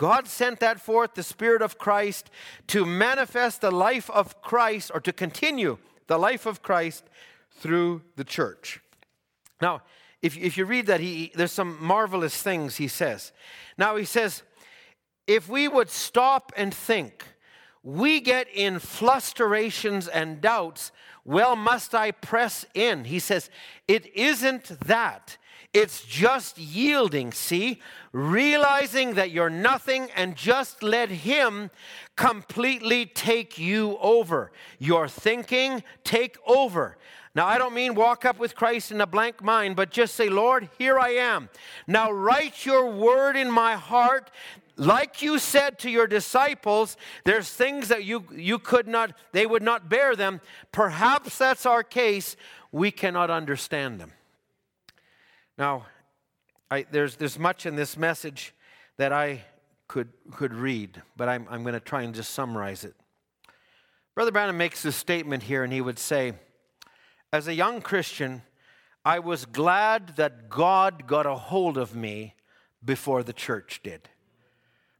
[0.00, 2.30] God sent that forth, the Spirit of Christ,
[2.68, 5.76] to manifest the life of Christ or to continue
[6.06, 7.04] the life of Christ
[7.50, 8.80] through the church.
[9.60, 9.82] Now,
[10.22, 13.32] if, if you read that, he, there's some marvelous things he says.
[13.76, 14.42] Now, he says,
[15.26, 17.26] if we would stop and think,
[17.82, 20.92] we get in flusterations and doubts.
[21.26, 23.04] Well, must I press in?
[23.04, 23.50] He says,
[23.86, 25.36] it isn't that.
[25.72, 27.80] It's just yielding, see?
[28.12, 31.70] Realizing that you're nothing and just let Him
[32.16, 34.50] completely take you over.
[34.80, 36.96] Your thinking, take over.
[37.36, 40.28] Now, I don't mean walk up with Christ in a blank mind, but just say,
[40.28, 41.48] Lord, here I am.
[41.86, 44.32] Now, write your word in my heart.
[44.76, 49.62] Like you said to your disciples, there's things that you, you could not, they would
[49.62, 50.40] not bear them.
[50.72, 52.34] Perhaps that's our case.
[52.72, 54.12] We cannot understand them.
[55.60, 55.84] Now,
[56.70, 58.54] I, there's, there's much in this message
[58.96, 59.42] that I
[59.88, 62.94] could, could read, but I'm, I'm going to try and just summarize it.
[64.14, 66.32] Brother Branham makes this statement here, and he would say,
[67.30, 68.40] as a young Christian,
[69.04, 72.36] I was glad that God got a hold of me
[72.82, 74.08] before the church did.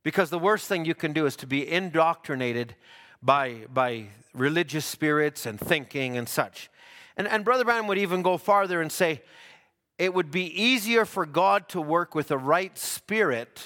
[0.02, 2.74] Because the worst thing you can do is to be indoctrinated
[3.22, 6.68] by, by religious spirits and thinking and such.
[7.16, 9.22] And, and Brother Branham would even go farther and say
[10.00, 13.60] it would be easier for God to work with a right spirit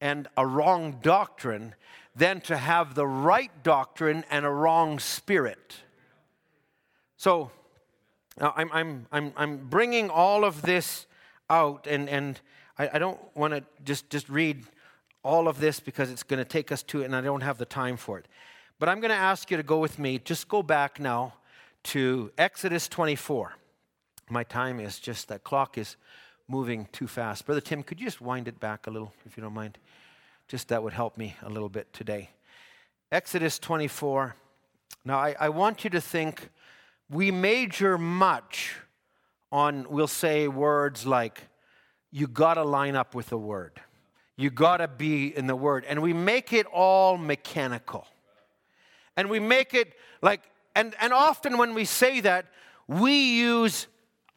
[0.00, 1.74] and a wrong doctrine
[2.16, 5.74] than to have the right doctrine and a wrong spirit.
[7.18, 7.50] So,
[8.40, 11.04] I'm, I'm, I'm, I'm bringing all of this
[11.50, 12.40] out, and, and
[12.78, 14.64] I, I don't want to just, just read
[15.22, 17.58] all of this because it's going to take us to it, and I don't have
[17.58, 18.28] the time for it.
[18.78, 20.18] But I'm going to ask you to go with me.
[20.18, 21.34] Just go back now
[21.84, 23.56] to Exodus 24.
[24.34, 25.94] My time is just, that clock is
[26.48, 27.46] moving too fast.
[27.46, 29.78] Brother Tim, could you just wind it back a little, if you don't mind?
[30.48, 32.30] Just that would help me a little bit today.
[33.12, 34.34] Exodus 24.
[35.04, 36.48] Now, I, I want you to think
[37.08, 38.74] we major much
[39.52, 41.42] on, we'll say, words like,
[42.10, 43.80] you got to line up with the word.
[44.36, 45.84] You got to be in the word.
[45.86, 48.04] And we make it all mechanical.
[49.16, 50.40] And we make it like,
[50.74, 52.46] and, and often when we say that,
[52.88, 53.86] we use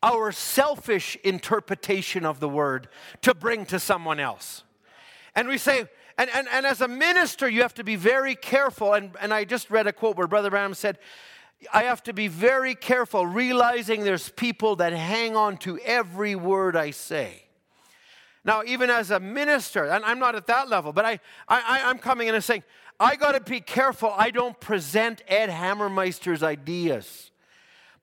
[0.03, 2.87] our selfish interpretation of the word
[3.21, 4.63] to bring to someone else.
[5.35, 5.85] And we say,
[6.17, 8.93] and, and, and as a minister, you have to be very careful.
[8.93, 10.97] And, and I just read a quote where Brother Branham said,
[11.73, 16.75] I have to be very careful, realizing there's people that hang on to every word
[16.75, 17.43] I say.
[18.45, 21.97] Now, even as a minister, and I'm not at that level, but I, I, I'm
[21.97, 22.63] coming in and saying,
[22.99, 27.31] I got to be careful I don't present Ed Hammermeister's ideas,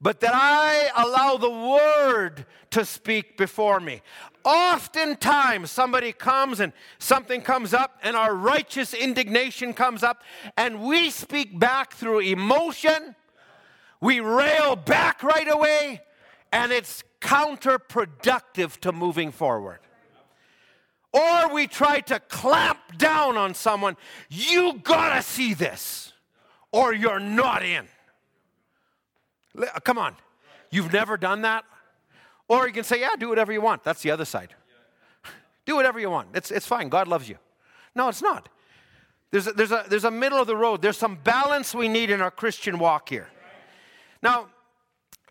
[0.04, 4.02] but that I allow the word to speak before me.
[4.44, 10.22] Oftentimes, somebody comes and something comes up, and our righteous indignation comes up,
[10.56, 13.16] and we speak back through emotion
[14.04, 16.02] we rail back right away,
[16.52, 19.78] and it's counterproductive to moving forward.
[21.10, 23.96] Or we try to clamp down on someone,
[24.28, 26.12] you gotta see this,
[26.70, 27.88] or you're not in.
[29.84, 30.16] Come on.
[30.70, 31.64] You've never done that?
[32.48, 33.84] Or you can say, yeah, do whatever you want.
[33.84, 34.54] That's the other side.
[35.66, 36.28] do whatever you want.
[36.34, 36.88] It's, it's fine.
[36.88, 37.38] God loves you.
[37.94, 38.48] No, it's not.
[39.30, 40.82] There's a, there's, a, there's a middle of the road.
[40.82, 43.28] There's some balance we need in our Christian walk here.
[44.22, 44.48] Now,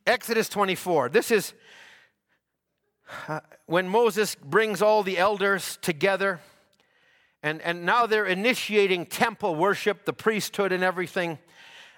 [0.06, 1.10] Exodus 24.
[1.10, 1.54] This is
[3.28, 6.42] uh, when Moses brings all the elders together,
[7.42, 11.40] and, and now they're initiating temple worship, the priesthood, and everything,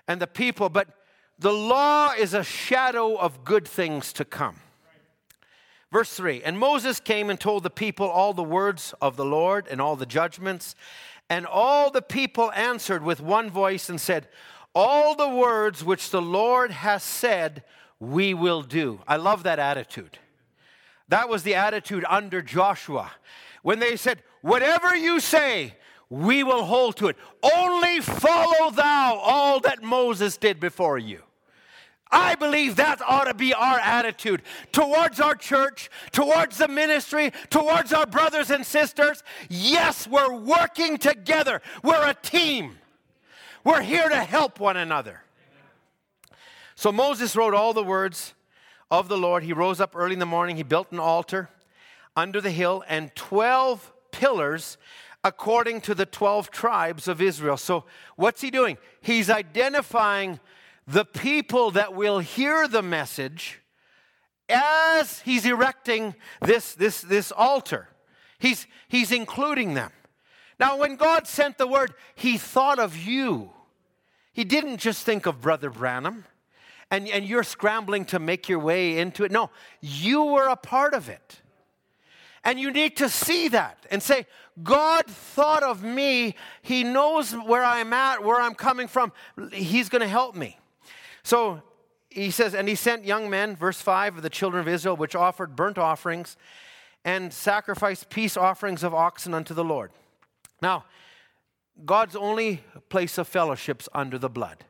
[0.07, 0.69] and the people.
[0.69, 0.87] But
[1.39, 4.57] the law is a shadow of good things to come.
[5.91, 9.67] Verse 3 And Moses came and told the people all the words of the Lord
[9.69, 10.75] and all the judgments.
[11.29, 14.27] And all the people answered with one voice and said,
[14.75, 17.63] All the words which the Lord has said,
[17.99, 18.99] we will do.
[19.07, 20.19] I love that attitude.
[21.07, 23.11] That was the attitude under Joshua.
[23.63, 25.75] When they said, Whatever you say,
[26.09, 27.17] we will hold to it.
[27.41, 31.23] Only follow thou all that Moses did before you.
[32.11, 34.41] I believe that ought to be our attitude
[34.71, 39.23] towards our church, towards the ministry, towards our brothers and sisters.
[39.49, 41.61] Yes, we're working together.
[41.83, 42.77] We're a team.
[43.63, 45.23] We're here to help one another.
[46.75, 48.33] So Moses wrote all the words
[48.91, 49.43] of the Lord.
[49.43, 50.57] He rose up early in the morning.
[50.57, 51.49] He built an altar
[52.15, 54.77] under the hill and 12 pillars
[55.23, 57.57] according to the 12 tribes of Israel.
[57.57, 57.85] So
[58.15, 58.77] what's he doing?
[59.01, 60.39] He's identifying
[60.87, 63.61] the people that will hear the message
[64.47, 67.89] as he's erecting this, this, this altar.
[68.37, 69.91] He's, he's including them.
[70.59, 73.51] Now, when God sent the word, he thought of you.
[74.33, 76.25] He didn't just think of Brother Branham
[76.91, 79.31] and, and you're scrambling to make your way into it.
[79.31, 79.49] No,
[79.81, 81.41] you were a part of it.
[82.43, 84.27] And you need to see that and say,
[84.61, 86.35] God thought of me.
[86.61, 89.11] He knows where I'm at, where I'm coming from.
[89.51, 90.59] He's going to help me.
[91.25, 91.63] So
[92.11, 95.15] he says, and he sent young men, verse 5, of the children of Israel, which
[95.15, 96.37] offered burnt offerings
[97.03, 99.89] and sacrificed peace offerings of oxen unto the Lord.
[100.61, 100.85] Now,
[101.83, 104.65] God's only place of fellowship's under the blood.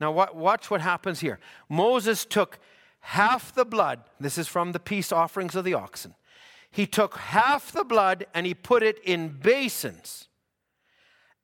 [0.00, 1.38] Now, watch what happens here.
[1.68, 2.58] Moses took
[3.00, 6.14] half the blood, this is from the peace offerings of the oxen.
[6.70, 10.28] He took half the blood and he put it in basins,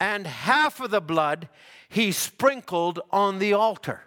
[0.01, 1.51] and half of the blood
[1.90, 4.05] he sprinkled on the altar.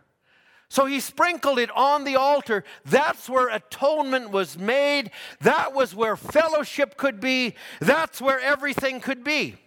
[0.72, 2.64] So he sprinkled it on the altar.
[2.86, 5.12] That's where atonement was made.
[5.42, 7.56] That was where fellowship could be.
[7.82, 9.58] That's where everything could be.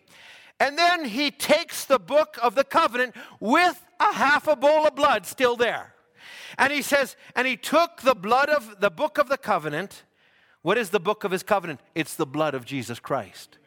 [0.59, 4.97] And then he takes the book of the covenant with a half a bowl of
[4.97, 5.93] blood still there.
[6.57, 10.05] And he says, and he took the blood of the book of the covenant.
[10.63, 11.81] What is the book of his covenant?
[11.95, 13.59] It's the blood of Jesus Christ.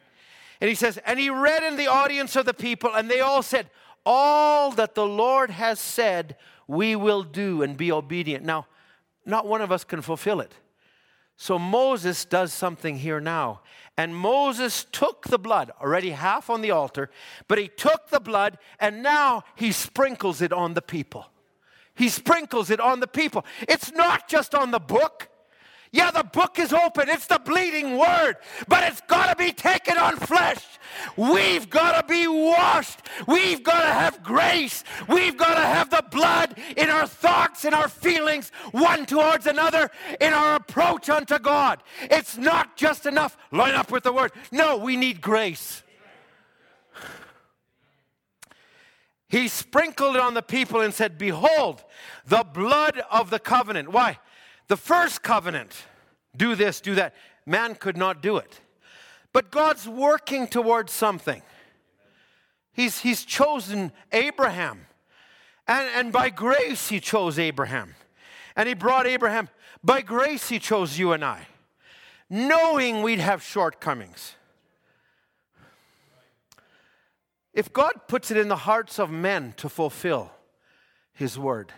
[0.60, 3.44] And he says, and he read in the audience of the people, and they all
[3.44, 3.70] said,
[4.04, 6.34] All that the Lord has said,
[6.68, 8.44] we will do and be obedient.
[8.44, 8.66] Now,
[9.26, 10.52] not one of us can fulfill it.
[11.36, 13.60] So Moses does something here now.
[13.96, 17.10] And Moses took the blood, already half on the altar,
[17.48, 21.26] but he took the blood and now he sprinkles it on the people.
[21.96, 23.44] He sprinkles it on the people.
[23.68, 25.28] It's not just on the book.
[25.90, 27.08] Yeah, the book is open.
[27.08, 28.36] It's the bleeding word,
[28.66, 30.64] but it's got to be taken on flesh.
[31.16, 33.00] We've got to be washed.
[33.26, 34.84] We've got to have grace.
[35.08, 39.90] We've got to have the blood in our thoughts, in our feelings, one towards another,
[40.20, 41.82] in our approach unto God.
[42.02, 43.36] It's not just enough.
[43.50, 44.32] Line up with the word.
[44.52, 45.82] No, we need grace.
[49.28, 51.84] He sprinkled it on the people and said, Behold,
[52.26, 53.90] the blood of the covenant.
[53.90, 54.18] Why?
[54.68, 55.74] The first covenant,
[56.36, 57.14] do this, do that.
[57.46, 58.60] Man could not do it.
[59.32, 61.42] But God's working towards something.
[62.72, 64.86] He's, he's chosen Abraham.
[65.66, 67.94] And, and by grace, he chose Abraham.
[68.56, 69.48] And he brought Abraham.
[69.82, 71.46] By grace, he chose you and I,
[72.28, 74.34] knowing we'd have shortcomings.
[77.54, 80.30] If God puts it in the hearts of men to fulfill
[81.12, 81.72] his word,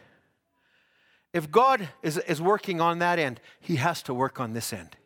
[1.32, 4.96] if God is, is working on that end, He has to work on this end.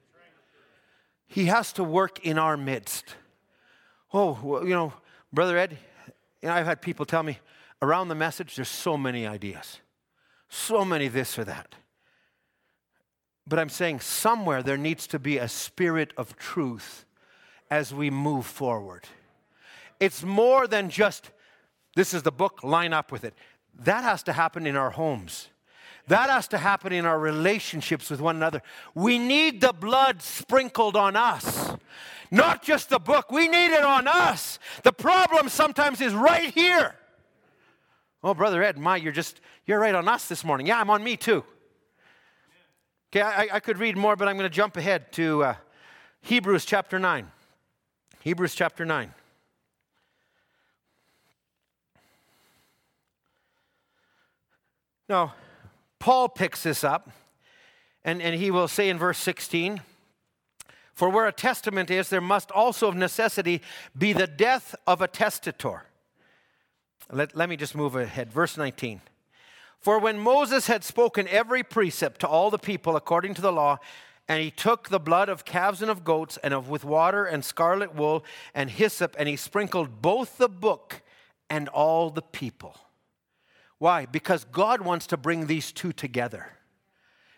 [1.27, 3.16] He has to work in our midst.
[4.12, 4.93] Oh, well, you know,
[5.33, 5.79] Brother Ed,
[6.41, 7.39] you know, I've had people tell me
[7.83, 9.81] around the message, there's so many ideas,
[10.49, 11.75] so many this or that.
[13.47, 17.05] But I'm saying somewhere there needs to be a spirit of truth
[17.70, 19.09] as we move forward.
[20.01, 21.31] It's more than just,
[21.97, 23.35] this is the book, line up with it.
[23.81, 25.49] That has to happen in our homes.
[26.09, 28.61] That has to happen in our relationships with one another.
[28.95, 31.75] We need the blood sprinkled on us,
[32.31, 33.33] not just the book.
[33.33, 34.59] We need it on us.
[34.83, 36.95] The problem sometimes is right here.
[38.23, 40.67] Oh, Brother Ed, my, you're just, you're right on us this morning.
[40.67, 41.45] Yeah, I'm on me too.
[43.11, 45.55] Okay, I, I could read more, but I'm going to jump ahead to uh,
[46.23, 47.31] Hebrews chapter 9.
[48.21, 49.13] Hebrews chapter 9.
[55.09, 55.35] Now,
[56.05, 57.11] Paul picks this up,
[58.05, 59.81] and, and he will say in verse 16
[60.93, 63.63] For where a testament is, there must also of necessity
[63.97, 65.85] be the death of a testator.
[67.11, 68.31] Let, let me just move ahead.
[68.31, 69.01] Verse 19.
[69.81, 73.79] For when Moses had spoken every precept to all the people according to the law,
[74.29, 77.43] and he took the blood of calves and of goats, and of with water and
[77.43, 81.01] scarlet wool and hyssop, and he sprinkled both the book
[81.49, 82.77] and all the people.
[83.85, 84.07] Why?
[84.07, 86.53] Because God wants to bring these two together.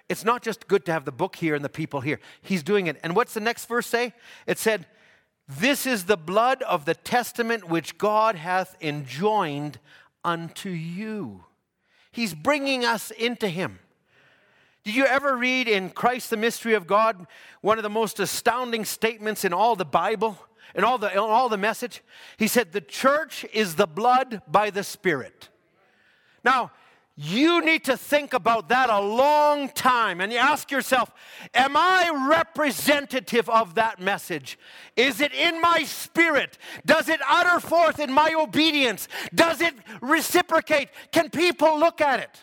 [0.08, 2.20] It's not just good to have the book here and the people here.
[2.40, 3.00] He's doing it.
[3.02, 4.12] And what's the next verse say?
[4.46, 4.86] It said,
[5.48, 9.80] This is the blood of the testament which God hath enjoined
[10.24, 11.46] unto you.
[12.12, 13.80] He's bringing us into Him.
[14.84, 17.26] Did you ever read in Christ the Mystery of God
[17.60, 20.38] one of the most astounding statements in all the Bible,
[20.76, 22.04] in all the, in all the message?
[22.36, 25.48] He said, The church is the blood by the Spirit.
[26.46, 26.70] Now,
[27.16, 31.10] you need to think about that a long time and you ask yourself,
[31.52, 34.56] Am I representative of that message?
[34.94, 36.56] Is it in my spirit?
[36.84, 39.08] Does it utter forth in my obedience?
[39.34, 40.90] Does it reciprocate?
[41.10, 42.40] Can people look at it?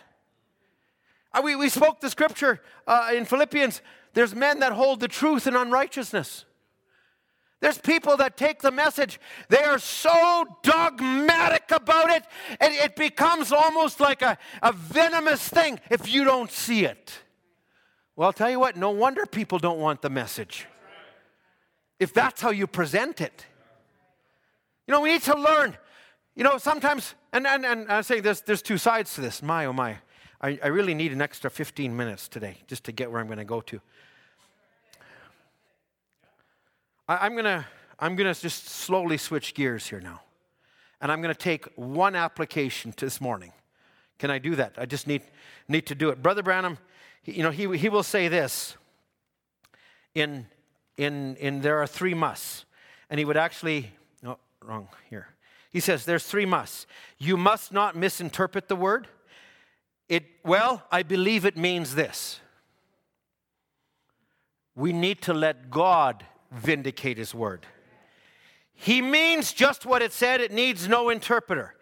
[1.34, 3.82] Uh, we, we spoke the scripture uh, in Philippians
[4.14, 6.46] there's men that hold the truth in unrighteousness.
[7.64, 12.26] There's people that take the message, they are so dogmatic about it,
[12.60, 17.18] and it becomes almost like a, a venomous thing if you don't see it.
[18.18, 20.66] Well, I'll tell you what, no wonder people don't want the message.
[22.02, 23.46] If that's how you present it.
[24.86, 25.78] You know, we need to learn.
[26.36, 29.42] You know, sometimes, and, and, and I'm saying there's, there's two sides to this.
[29.42, 30.00] My, oh my.
[30.42, 33.38] I, I really need an extra 15 minutes today just to get where I'm going
[33.38, 33.80] to go to.
[37.08, 37.66] I, am to
[38.00, 40.22] I'm to just slowly switch gears here now.
[41.02, 43.52] And I'm to take one application this morning.
[44.20, 44.74] Can I do that?
[44.78, 45.22] I just need,
[45.68, 46.22] need to do it.
[46.22, 46.78] Brother Branham,
[47.26, 48.78] you know, he, he will say this
[50.16, 50.48] in,
[50.98, 52.66] in, in there are three musts.
[53.10, 53.92] And he would actually,
[54.22, 55.28] no, wrong here.
[55.72, 56.88] He says there's three musts.
[57.18, 59.08] You must not misinterpret the word.
[60.08, 62.40] It, well, I believe it means this.
[64.76, 67.66] We need to let God vindicate his word.
[68.74, 71.76] He means just what it said, it needs no interpreter.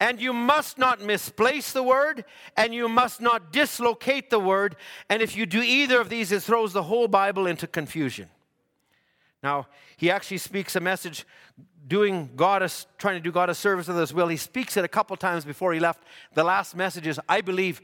[0.00, 2.24] And you must not misplace the word,
[2.56, 4.76] and you must not dislocate the word.
[5.10, 8.30] And if you do either of these, it throws the whole Bible into confusion.
[9.42, 9.66] Now,
[9.98, 11.26] he actually speaks a message
[11.86, 14.28] doing God a, trying to do God a service with his will.
[14.28, 16.02] He speaks it a couple times before he left.
[16.34, 17.82] The last message is, I believe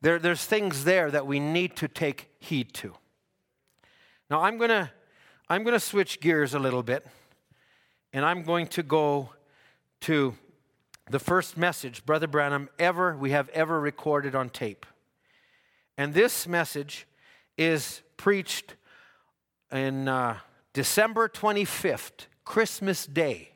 [0.00, 2.94] there, there's things there that we need to take heed to.
[4.30, 4.90] Now, I'm going to
[5.50, 7.06] I'm going to switch gears a little bit,
[8.12, 9.30] and I'm going to go
[10.02, 10.34] to
[11.08, 14.84] the first message Brother Branham ever we have ever recorded on tape.
[15.96, 17.06] And this message
[17.56, 18.74] is preached
[19.72, 20.36] in uh,
[20.74, 23.52] December 25th, Christmas Day.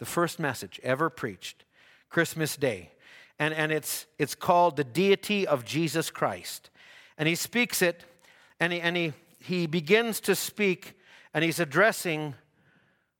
[0.00, 1.64] The first message ever preached,
[2.10, 2.90] Christmas Day.
[3.38, 6.68] And, and it's, it's called The Deity of Jesus Christ.
[7.16, 8.04] And he speaks it,
[8.60, 9.14] and he, and he
[9.44, 10.94] he begins to speak
[11.34, 12.34] and he's addressing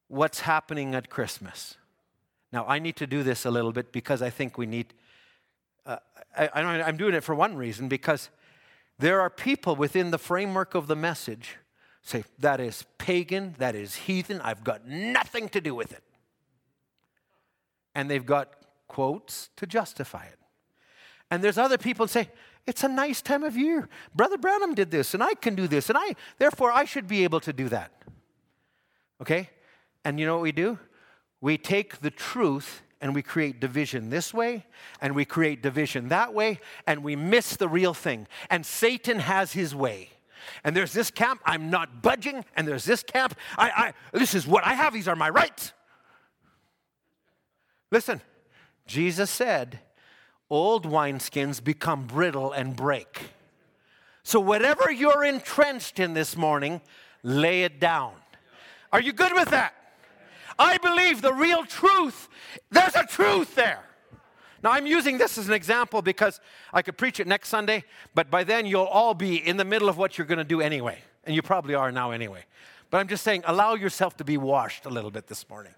[0.08, 1.76] what's happening at Christmas.
[2.52, 4.92] Now, I need to do this a little bit because I think we need,
[5.86, 5.96] uh,
[6.36, 8.28] I, I'm doing it for one reason because
[8.98, 11.56] there are people within the framework of the message
[12.02, 16.02] say, that is pagan, that is heathen, I've got nothing to do with it.
[17.94, 18.54] And they've got
[18.88, 20.38] quotes to justify it.
[21.30, 22.28] And there's other people say,
[22.66, 23.88] it's a nice time of year.
[24.14, 27.24] Brother Branham did this, and I can do this, and I, therefore, I should be
[27.24, 27.92] able to do that.
[29.20, 29.50] Okay?
[30.04, 30.78] And you know what we do?
[31.40, 34.64] We take the truth and we create division this way,
[35.00, 38.28] and we create division that way, and we miss the real thing.
[38.48, 40.10] And Satan has his way.
[40.62, 44.46] And there's this camp, I'm not budging, and there's this camp, I, I this is
[44.46, 45.72] what I have, these are my rights.
[47.90, 48.20] Listen,
[48.86, 49.80] Jesus said,
[50.52, 53.30] old wineskins become brittle and break.
[54.22, 56.82] So, whatever you're entrenched in this morning,
[57.22, 58.12] lay it down.
[58.92, 59.74] Are you good with that?
[60.58, 62.28] I believe the real truth,
[62.70, 63.82] there's a truth there.
[64.62, 66.38] Now, I'm using this as an example because
[66.72, 67.82] I could preach it next Sunday,
[68.14, 70.60] but by then you'll all be in the middle of what you're going to do
[70.60, 70.98] anyway.
[71.24, 72.44] And you probably are now anyway.
[72.90, 75.72] But I'm just saying, allow yourself to be washed a little bit this morning.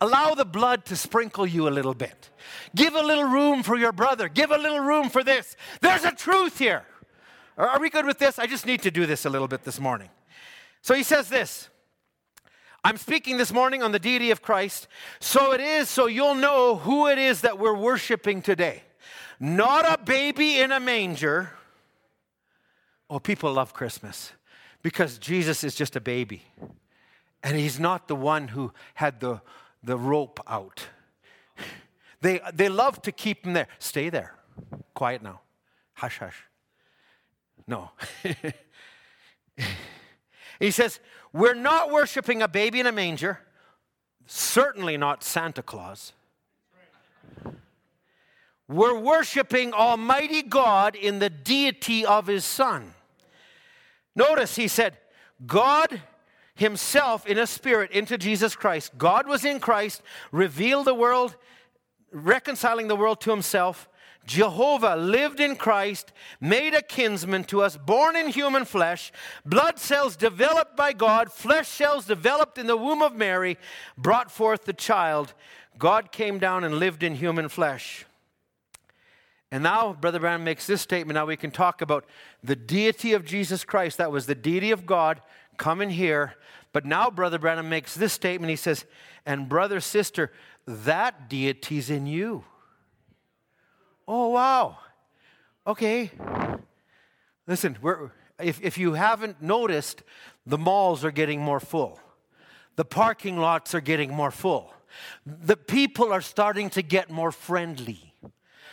[0.00, 2.30] Allow the blood to sprinkle you a little bit.
[2.74, 4.28] Give a little room for your brother.
[4.28, 5.56] Give a little room for this.
[5.80, 6.84] There's a truth here.
[7.56, 8.38] Are we good with this?
[8.38, 10.10] I just need to do this a little bit this morning.
[10.82, 11.68] So he says this
[12.84, 14.88] I'm speaking this morning on the deity of Christ.
[15.18, 18.82] So it is, so you'll know who it is that we're worshiping today.
[19.40, 21.50] Not a baby in a manger.
[23.08, 24.32] Oh, people love Christmas
[24.82, 26.42] because Jesus is just a baby.
[27.42, 29.40] And he's not the one who had the,
[29.84, 30.86] the rope out.
[32.20, 33.68] They, they love to keep him there.
[33.78, 34.34] Stay there.
[34.94, 35.42] Quiet now.
[35.94, 36.44] Hush, hush.
[37.66, 37.90] No.
[40.58, 41.00] he says,
[41.32, 43.40] We're not worshiping a baby in a manger,
[44.26, 46.12] certainly not Santa Claus.
[48.66, 52.94] We're worshiping Almighty God in the deity of His Son.
[54.16, 54.96] Notice he said,
[55.44, 56.00] God
[56.54, 58.96] Himself in a spirit into Jesus Christ.
[58.96, 61.36] God was in Christ, revealed the world,
[62.12, 63.88] reconciling the world to Himself
[64.26, 69.12] Jehovah lived in Christ, made a kinsman to us, born in human flesh,
[69.44, 73.58] blood cells developed by God, flesh cells developed in the womb of Mary,
[73.98, 75.34] brought forth the child.
[75.78, 78.06] God came down and lived in human flesh.
[79.50, 81.14] And now, Brother Branham makes this statement.
[81.14, 82.04] Now we can talk about
[82.42, 83.98] the deity of Jesus Christ.
[83.98, 85.20] That was the deity of God
[85.56, 86.34] coming here.
[86.72, 88.50] But now, Brother Branham makes this statement.
[88.50, 88.84] He says,
[89.24, 90.32] And brother, sister,
[90.66, 92.44] that deity's in you.
[94.06, 94.78] Oh, wow.
[95.66, 96.10] Okay.
[97.46, 97.78] Listen,
[98.38, 100.02] if, if you haven't noticed,
[100.46, 102.00] the malls are getting more full,
[102.76, 104.72] the parking lots are getting more full,
[105.26, 108.14] the people are starting to get more friendly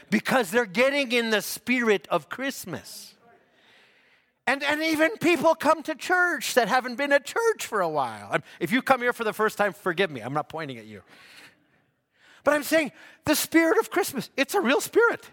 [0.10, 3.16] because they're getting in the spirit of Christmas.
[4.48, 8.36] And, and even people come to church that haven't been at church for a while.
[8.60, 10.22] If you come here for the first time, forgive me.
[10.22, 11.04] I'm not pointing at you.
[12.44, 12.92] But I'm saying
[13.26, 15.30] the spirit of Christmas, it's a real spirit.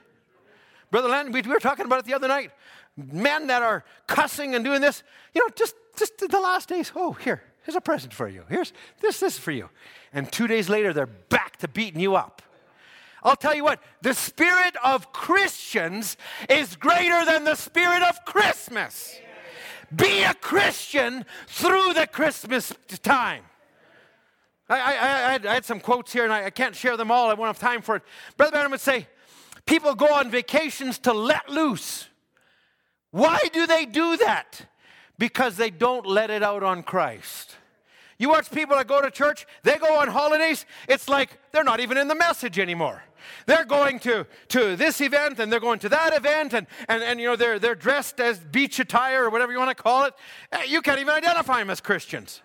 [0.91, 2.51] Brother Landon, we were talking about it the other night.
[2.97, 5.03] Men that are cussing and doing this,
[5.35, 8.45] you know, just, just the last days, oh, here, here's a present for you.
[8.49, 9.71] Here's this, this for you.
[10.13, 12.43] And two days later, they're back to beating you up.
[13.23, 16.17] I'll tell you what, the spirit of Christians
[16.49, 19.19] is greater than the spirit of Christmas.
[19.95, 23.45] Be a Christian through the Christmas time.
[24.69, 27.31] I, I, I, had, some quotes here, and I, can't share them all.
[27.31, 28.03] I won't have time for it.
[28.37, 29.07] Brother Branham would say,
[29.69, 32.09] People go on vacations to let loose.
[33.11, 34.67] Why do they do that?
[35.19, 37.57] Because they don't let it out on Christ.
[38.19, 41.81] You watch people that go to church, they go on holidays, it's like they're not
[41.81, 43.03] even in the message anymore.
[43.47, 47.21] They're going to, to this event and they're going to that event and, and, and
[47.21, 50.15] you know they're, they're dressed as beach attire or whatever you want to call it.
[50.53, 52.41] Eh, you can't even identify them as Christians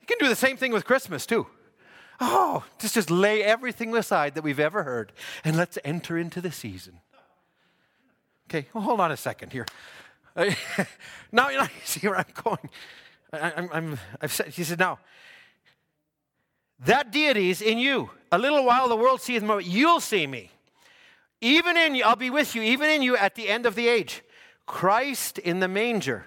[0.00, 1.46] You can do the same thing with Christmas too.
[2.20, 6.52] Oh, just, just lay everything aside that we've ever heard and let's enter into the
[6.52, 7.00] season.
[8.48, 9.64] Okay, well, hold on a second here.
[11.32, 12.68] now, you, know, you see where I'm going.
[13.32, 14.98] I, am I, have said, he said, now,
[16.84, 18.10] that deity is in you.
[18.32, 20.50] A little while the world seeth me, you'll see me.
[21.40, 23.88] Even in you, I'll be with you, even in you at the end of the
[23.88, 24.22] age.
[24.66, 26.26] Christ in the manger.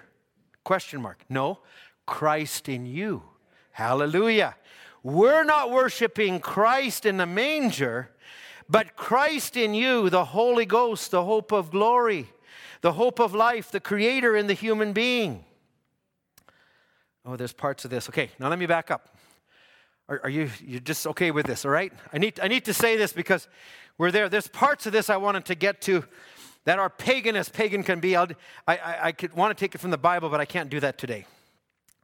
[0.64, 1.24] Question mark.
[1.28, 1.60] No,
[2.06, 3.22] Christ in you.
[3.72, 4.56] Hallelujah.
[5.02, 8.10] We're not worshiping Christ in the manger,
[8.68, 12.28] but Christ in you, the Holy Ghost, the hope of glory,
[12.80, 15.44] the hope of life, the creator in the human being.
[17.26, 18.08] Oh, there's parts of this.
[18.08, 19.13] Okay, now let me back up.
[20.08, 21.92] Are, are you you just okay with this, all right?
[22.12, 23.48] I need, I need to say this because
[23.96, 24.28] we're there.
[24.28, 26.04] There's parts of this I wanted to get to
[26.64, 28.16] that are pagan as pagan can be.
[28.16, 28.28] I'll,
[28.66, 30.80] I, I, I could want to take it from the Bible, but I can't do
[30.80, 31.26] that today.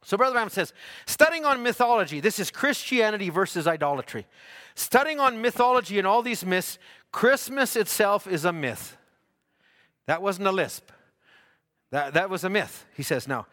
[0.03, 0.73] So, Brother Branham says,
[1.07, 4.27] studying on mythology, this is Christianity versus idolatry.
[4.75, 6.79] Studying on mythology and all these myths,
[7.13, 8.97] Christmas itself is a myth.
[10.07, 10.91] That wasn't a lisp.
[11.91, 13.47] That, that was a myth, he says now.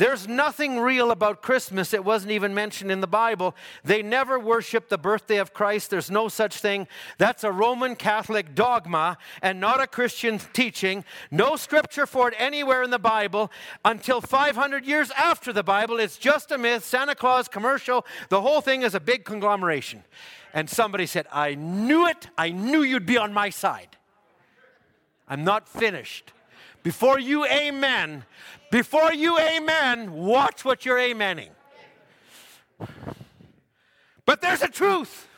[0.00, 1.92] There's nothing real about Christmas.
[1.92, 3.54] It wasn't even mentioned in the Bible.
[3.84, 5.90] They never worship the birthday of Christ.
[5.90, 6.88] There's no such thing.
[7.18, 11.04] That's a Roman Catholic dogma and not a Christian teaching.
[11.30, 13.52] No scripture for it anywhere in the Bible
[13.84, 16.00] until 500 years after the Bible.
[16.00, 18.06] It's just a myth, Santa Claus commercial.
[18.30, 20.02] The whole thing is a big conglomeration.
[20.54, 22.26] And somebody said, I knew it.
[22.38, 23.98] I knew you'd be on my side.
[25.28, 26.32] I'm not finished.
[26.82, 28.24] Before you amen,
[28.70, 31.50] before you amen, watch what you're amening.
[34.24, 35.28] But there's a truth.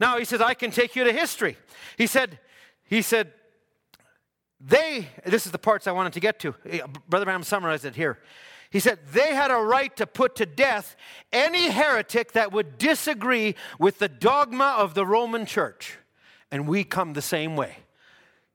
[0.00, 1.56] Now he says, I can take you to history.
[1.96, 2.38] He said,
[2.84, 3.32] he said,
[4.60, 6.54] they, this is the parts I wanted to get to.
[7.08, 8.18] Brother Branham summarized it here.
[8.70, 10.96] He said, they had a right to put to death
[11.32, 15.98] any heretic that would disagree with the dogma of the Roman church.
[16.50, 17.76] And we come the same way.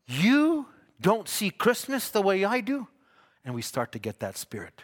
[0.07, 0.65] You
[1.01, 2.87] don't see Christmas the way I do?
[3.45, 4.83] And we start to get that spirit.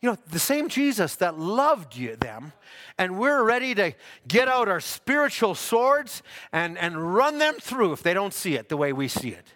[0.00, 2.52] You know, the same Jesus that loved you, them,
[2.96, 3.92] and we're ready to
[4.26, 6.22] get out our spiritual swords
[6.52, 9.46] and, and run them through if they don't see it the way we see it.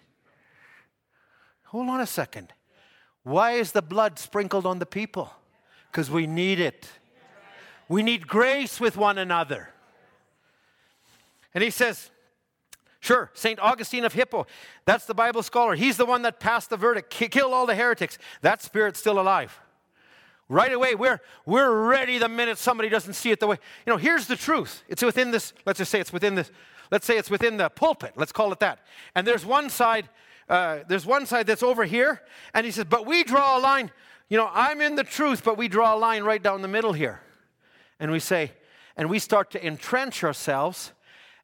[1.65, 2.53] Hold on a second.
[3.23, 5.33] Why is the blood sprinkled on the people?
[5.91, 6.87] Because we need it.
[7.89, 9.69] We need grace with one another.
[11.55, 12.11] And he says,
[13.05, 13.59] Sure, St.
[13.59, 14.47] Augustine of Hippo,
[14.85, 15.75] that's the Bible scholar.
[15.75, 18.17] He's the one that passed the verdict kill all the heretics.
[18.41, 19.59] That spirit's still alive.
[20.49, 23.57] Right away, we're, we're ready the minute somebody doesn't see it the way.
[23.85, 24.81] You know, here's the truth.
[24.87, 26.49] It's within this, let's just say it's within this,
[26.89, 28.13] let's say it's within the pulpit.
[28.15, 28.79] Let's call it that.
[29.13, 30.09] And there's one side,
[30.49, 32.23] uh, there's one side that's over here,
[32.55, 33.91] and he says, but we draw a line.
[34.29, 36.93] You know, I'm in the truth, but we draw a line right down the middle
[36.93, 37.21] here.
[37.99, 38.53] And we say,
[38.97, 40.91] and we start to entrench ourselves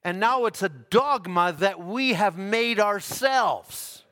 [0.04, 4.04] and now it's a dogma that we have made ourselves.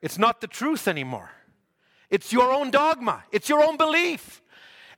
[0.00, 1.30] It's not the truth anymore.
[2.10, 4.42] It's your own dogma, it's your own belief.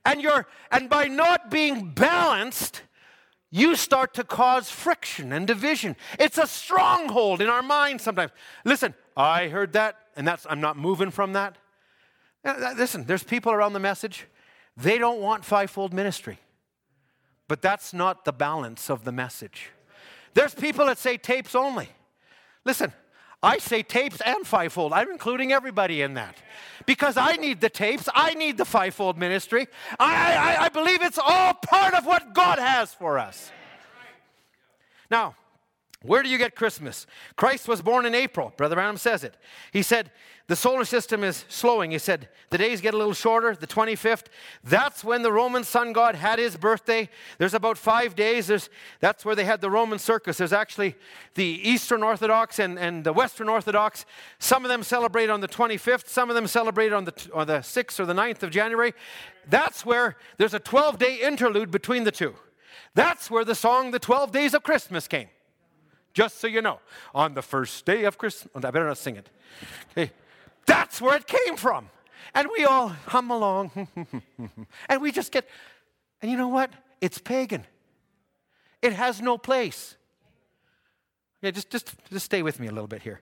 [0.03, 2.83] And, you're, and by not being balanced,
[3.49, 5.95] you start to cause friction and division.
[6.19, 8.31] It's a stronghold in our minds sometimes.
[8.65, 11.57] Listen, I heard that, and that's I'm not moving from that.
[12.43, 14.27] Uh, listen, there's people around the message,
[14.77, 16.37] they don't want fivefold ministry.
[17.47, 19.69] But that's not the balance of the message.
[20.33, 21.89] There's people that say tapes only.
[22.65, 22.91] Listen,
[23.43, 24.91] I say tapes and fivefold.
[24.91, 26.35] I'm including everybody in that.
[26.85, 29.67] Because I need the tapes, I need the fivefold ministry.
[29.99, 33.51] I, I, I believe it's all part of what God has for us.
[35.11, 35.35] Now,
[36.05, 37.07] where do you get Christmas?
[37.35, 38.53] Christ was born in April.
[38.57, 39.35] Brother Adam says it.
[39.71, 40.11] He said,
[40.47, 41.89] the solar system is slowing.
[41.89, 44.25] He said, the days get a little shorter, the 25th.
[44.63, 47.09] That's when the Roman sun god had his birthday.
[47.39, 48.47] There's about five days.
[48.47, 50.37] There's, that's where they had the Roman circus.
[50.37, 50.95] There's actually
[51.33, 54.05] the Eastern Orthodox and, and the Western Orthodox.
[54.37, 57.59] Some of them celebrate on the 25th, some of them celebrate on the, on the
[57.59, 58.93] 6th or the 9th of January.
[59.49, 62.35] That's where there's a 12 day interlude between the two.
[62.93, 65.27] That's where the song, The 12 Days of Christmas, came.
[66.15, 66.79] Just so you know,
[67.13, 69.29] on the first day of Christmas, oh, I better not sing it.
[69.91, 70.11] Okay,
[70.65, 71.89] that's where it came from.
[72.33, 73.89] And we all hum along,
[74.89, 75.47] and we just get,
[76.21, 76.71] and you know what?
[77.01, 77.65] It's pagan.
[78.81, 79.97] It has no place.
[81.41, 83.19] Yeah, just, just, just stay with me a little bit here.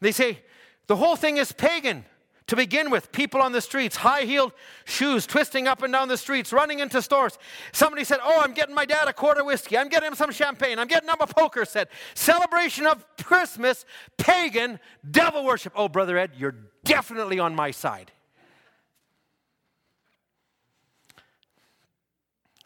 [0.00, 0.40] They say
[0.88, 2.04] the whole thing is pagan.
[2.48, 4.52] To begin with, people on the streets, high heeled
[4.84, 7.38] shoes, twisting up and down the streets, running into stores.
[7.72, 9.76] Somebody said, Oh, I'm getting my dad a quart of whiskey.
[9.76, 10.78] I'm getting him some champagne.
[10.78, 11.90] I'm getting him a poker set.
[12.14, 13.84] Celebration of Christmas,
[14.16, 14.78] pagan,
[15.10, 15.72] devil worship.
[15.74, 18.12] Oh, Brother Ed, you're definitely on my side.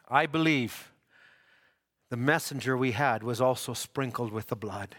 [0.07, 0.93] I believe
[2.11, 4.95] the messenger we had was also sprinkled with the blood.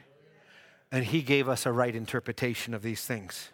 [0.91, 3.49] And he gave us a right interpretation of these things.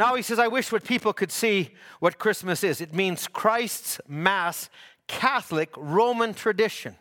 [0.00, 2.80] Now he says, I wish what people could see what Christmas is.
[2.80, 4.70] It means Christ's Mass,
[5.06, 6.96] Catholic, Roman tradition.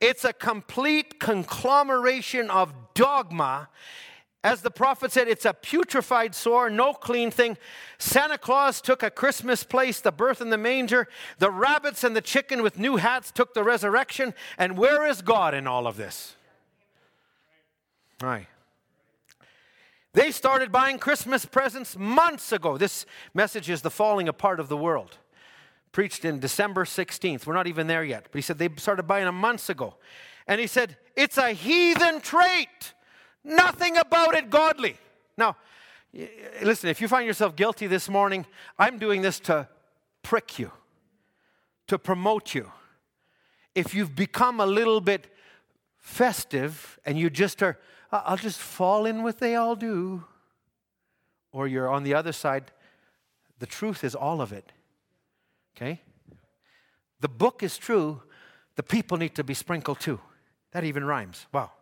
[0.00, 3.70] It's a complete conglomeration of dogma.
[4.44, 7.58] As the prophet said, it's a putrefied sore, no clean thing.
[7.98, 11.08] Santa Claus took a Christmas place, the birth in the manger.
[11.40, 14.32] The rabbits and the chicken with new hats took the resurrection.
[14.56, 16.36] And where is God in all of this?
[18.22, 18.46] All right.
[20.18, 22.76] They started buying Christmas presents months ago.
[22.76, 25.16] This message is the falling apart of the world.
[25.92, 27.46] Preached in December 16th.
[27.46, 28.24] We're not even there yet.
[28.24, 29.94] But he said they started buying them months ago.
[30.48, 32.94] And he said, it's a heathen trait.
[33.44, 34.96] Nothing about it godly.
[35.36, 35.56] Now,
[36.64, 38.44] listen, if you find yourself guilty this morning,
[38.76, 39.68] I'm doing this to
[40.24, 40.72] prick you,
[41.86, 42.72] to promote you.
[43.72, 45.32] If you've become a little bit
[45.96, 47.78] festive and you just are,
[48.10, 50.24] I'll just fall in what they all do.
[51.52, 52.70] Or you're on the other side,
[53.58, 54.72] the truth is all of it.
[55.76, 56.00] Okay?
[57.20, 58.22] The book is true,
[58.76, 60.20] the people need to be sprinkled too.
[60.72, 61.46] That even rhymes.
[61.52, 61.72] Wow.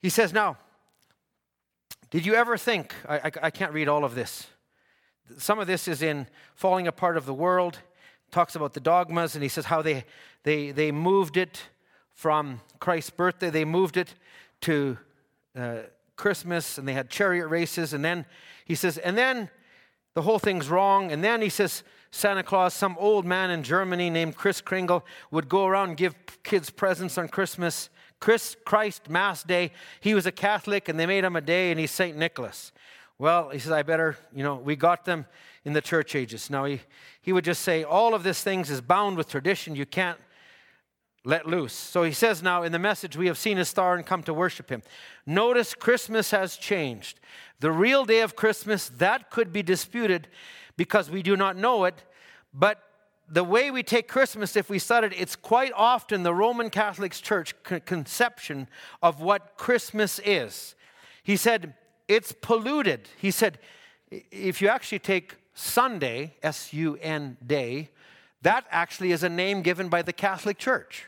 [0.00, 0.58] He says, Now,
[2.10, 4.46] did you ever think, I, I, I can't read all of this.
[5.38, 7.78] Some of this is in Falling Apart of the World,
[8.30, 10.04] talks about the dogmas, and he says how they,
[10.42, 11.62] they, they moved it
[12.12, 14.14] from Christ's birthday, they moved it
[14.62, 14.98] to
[15.56, 15.78] uh,
[16.16, 17.92] Christmas and they had chariot races.
[17.92, 18.26] And then
[18.64, 19.50] he says, and then
[20.14, 21.10] the whole thing's wrong.
[21.10, 25.48] And then he says, Santa Claus, some old man in Germany named Kris Kringle, would
[25.48, 27.88] go around and give kids presents on Christmas.
[28.20, 31.80] Chris Christ Mass Day, he was a Catholic and they made him a day and
[31.80, 32.16] he's St.
[32.16, 32.72] Nicholas.
[33.18, 35.26] Well, he says, I better, you know, we got them
[35.64, 36.50] in the church ages.
[36.50, 36.80] Now, he,
[37.20, 39.74] he would just say, all of this things is bound with tradition.
[39.74, 40.18] You can't
[41.24, 41.72] let loose.
[41.72, 44.34] So he says now in the message, we have seen his star and come to
[44.34, 44.82] worship him.
[45.24, 47.20] Notice Christmas has changed.
[47.60, 50.28] The real day of Christmas, that could be disputed
[50.76, 52.02] because we do not know it,
[52.52, 52.82] but
[53.28, 57.54] the way we take Christmas, if we studied, it's quite often the Roman Catholic Church
[57.62, 58.68] conception
[59.00, 60.74] of what Christmas is.
[61.22, 61.74] He said,
[62.08, 63.08] it's polluted.
[63.16, 63.58] He said,
[64.10, 67.90] if you actually take Sunday, S U N day,
[68.42, 71.06] that actually is a name given by the Catholic Church.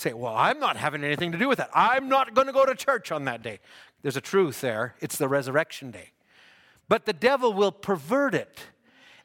[0.00, 1.68] Say, well, I'm not having anything to do with that.
[1.74, 3.58] I'm not going to go to church on that day.
[4.00, 4.94] There's a truth there.
[5.00, 6.12] It's the resurrection day.
[6.88, 8.60] But the devil will pervert it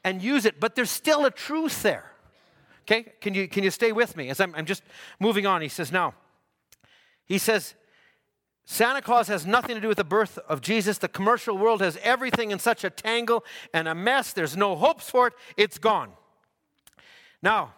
[0.04, 2.12] and use it, but there's still a truth there.
[2.82, 3.10] Okay?
[3.22, 4.82] Can you, can you stay with me as I'm, I'm just
[5.18, 5.62] moving on?
[5.62, 6.12] He says, now,
[7.24, 7.72] he says,
[8.66, 10.98] Santa Claus has nothing to do with the birth of Jesus.
[10.98, 14.34] The commercial world has everything in such a tangle and a mess.
[14.34, 15.32] There's no hopes for it.
[15.56, 16.10] It's gone.
[17.40, 17.72] Now,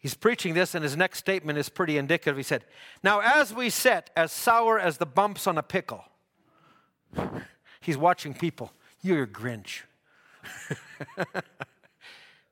[0.00, 2.36] he's preaching this, and his next statement is pretty indicative.
[2.36, 2.64] He said,
[3.04, 6.04] Now, as we set as sour as the bumps on a pickle,
[7.80, 8.72] he's watching people.
[9.02, 9.82] You're a Grinch.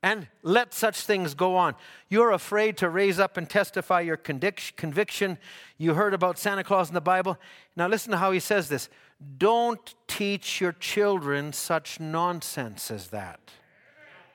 [0.03, 1.75] and let such things go on.
[2.09, 5.37] You're afraid to raise up and testify your conviction.
[5.77, 7.37] You heard about Santa Claus in the Bible.
[7.75, 8.89] Now, listen to how he says this
[9.37, 13.39] Don't teach your children such nonsense as that.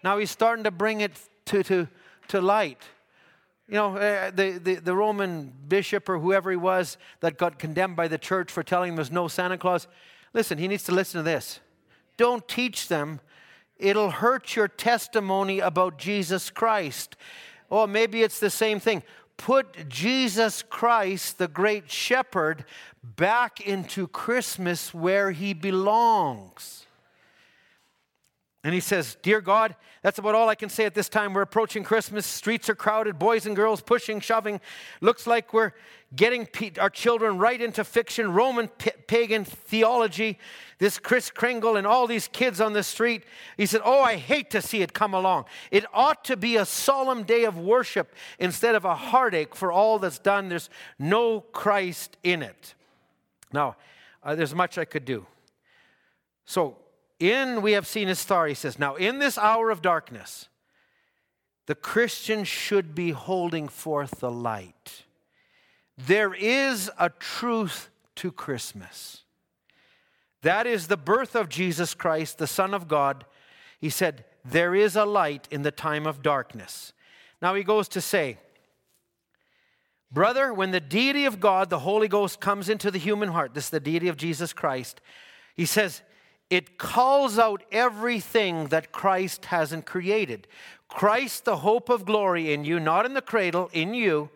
[0.04, 1.88] Now, he's starting to bring it to, to,
[2.28, 2.82] to light.
[3.68, 7.96] You know, uh, the, the, the Roman bishop or whoever he was that got condemned
[7.96, 9.88] by the church for telling them there's no Santa Claus,
[10.32, 11.60] listen, he needs to listen to this.
[12.16, 13.20] Don't teach them
[13.78, 17.16] it'll hurt your testimony about Jesus Christ.
[17.68, 19.02] Or maybe it's the same thing.
[19.36, 22.64] Put Jesus Christ, the great shepherd,
[23.02, 26.85] back into Christmas where he belongs.
[28.66, 31.34] And he says, Dear God, that's about all I can say at this time.
[31.34, 32.26] We're approaching Christmas.
[32.26, 34.60] Streets are crowded, boys and girls pushing, shoving.
[35.00, 35.70] Looks like we're
[36.16, 36.48] getting
[36.80, 38.66] our children right into fiction, Roman
[39.06, 40.40] pagan theology.
[40.78, 43.22] This Kris Kringle and all these kids on the street.
[43.56, 45.44] He said, Oh, I hate to see it come along.
[45.70, 50.00] It ought to be a solemn day of worship instead of a heartache for all
[50.00, 50.48] that's done.
[50.48, 52.74] There's no Christ in it.
[53.52, 53.76] Now,
[54.24, 55.24] uh, there's much I could do.
[56.46, 56.78] So,
[57.18, 60.48] in we have seen his star, he says, now in this hour of darkness,
[61.66, 65.04] the Christian should be holding forth the light.
[65.98, 69.22] There is a truth to Christmas.
[70.42, 73.24] That is the birth of Jesus Christ, the Son of God.
[73.80, 76.92] He said, There is a light in the time of darkness.
[77.42, 78.38] Now he goes to say,
[80.12, 83.64] Brother, when the deity of God, the Holy Ghost, comes into the human heart, this
[83.64, 85.00] is the deity of Jesus Christ,
[85.56, 86.02] he says,
[86.50, 90.46] it calls out everything that Christ hasn't created.
[90.88, 94.30] Christ, the hope of glory in you, not in the cradle, in you.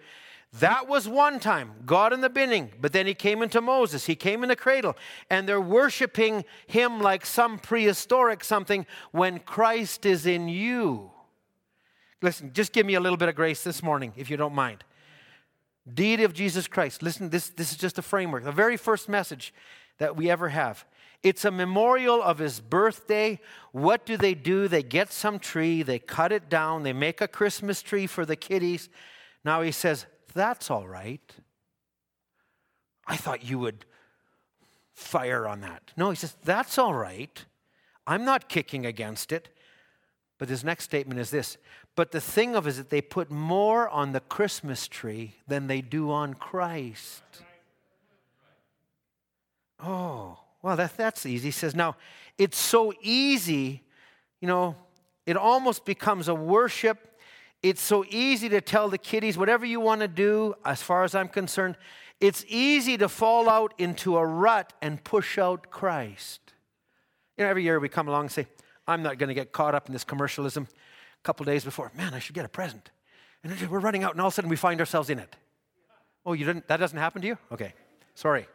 [0.54, 4.16] That was one time, God in the beginning, but then he came into Moses, he
[4.16, 4.96] came in the cradle,
[5.30, 11.12] and they're worshiping him like some prehistoric something when Christ is in you.
[12.20, 14.82] Listen, just give me a little bit of grace this morning, if you don't mind.
[15.92, 17.00] Deity of Jesus Christ.
[17.00, 18.42] Listen, this, this is just a framework.
[18.42, 19.54] The very first message
[19.98, 20.84] that we ever have.
[21.22, 23.40] It's a memorial of his birthday.
[23.72, 24.68] What do they do?
[24.68, 28.36] They get some tree, they cut it down, they make a Christmas tree for the
[28.36, 28.88] kiddies.
[29.44, 31.20] Now he says, That's all right.
[33.06, 33.84] I thought you would
[34.94, 35.92] fire on that.
[35.96, 37.44] No, he says, That's all right.
[38.06, 39.50] I'm not kicking against it.
[40.38, 41.58] But his next statement is this
[41.94, 45.66] But the thing of it is that they put more on the Christmas tree than
[45.66, 47.22] they do on Christ.
[49.78, 51.48] Oh, well, that, that's easy.
[51.48, 51.96] He says, now,
[52.38, 53.82] it's so easy,
[54.40, 54.76] you know,
[55.26, 57.18] it almost becomes a worship.
[57.62, 61.14] It's so easy to tell the kiddies, whatever you want to do, as far as
[61.14, 61.76] I'm concerned,
[62.20, 66.40] it's easy to fall out into a rut and push out Christ.
[67.36, 68.46] You know, every year we come along and say,
[68.86, 70.68] I'm not going to get caught up in this commercialism.
[70.72, 72.90] A couple days before, man, I should get a present.
[73.42, 75.36] And we're running out, and all of a sudden we find ourselves in it.
[76.26, 76.68] Oh, you didn't?
[76.68, 77.38] That doesn't happen to you?
[77.50, 77.72] Okay,
[78.14, 78.46] sorry.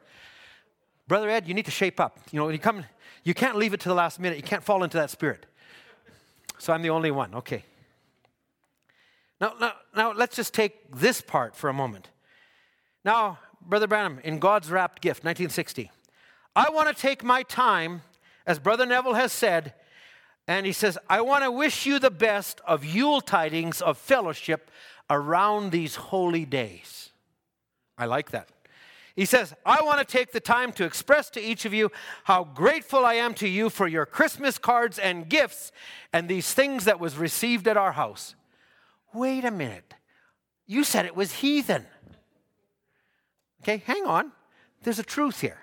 [1.08, 2.20] Brother Ed, you need to shape up.
[2.32, 2.84] You know, when you come,
[3.24, 4.38] you can't leave it to the last minute.
[4.38, 5.46] You can't fall into that spirit.
[6.58, 7.36] So I'm the only one.
[7.36, 7.64] Okay.
[9.40, 12.10] Now, now, now let's just take this part for a moment.
[13.04, 15.92] Now, Brother Branham, in God's Wrapped Gift, 1960,
[16.56, 18.02] I want to take my time
[18.48, 19.74] as Brother Neville has said,
[20.48, 24.70] and he says, I want to wish you the best of Yule tidings of fellowship
[25.10, 27.10] around these holy days.
[27.98, 28.50] I like that.
[29.16, 31.90] He says, I want to take the time to express to each of you
[32.26, 35.72] how grateful I am to you for your Christmas cards and gifts
[36.12, 38.36] and these things that was received at our house.
[39.14, 39.94] Wait a minute.
[40.68, 41.86] You said it was heathen.
[43.64, 44.34] Okay, hang on.
[44.84, 45.60] There's a truth here.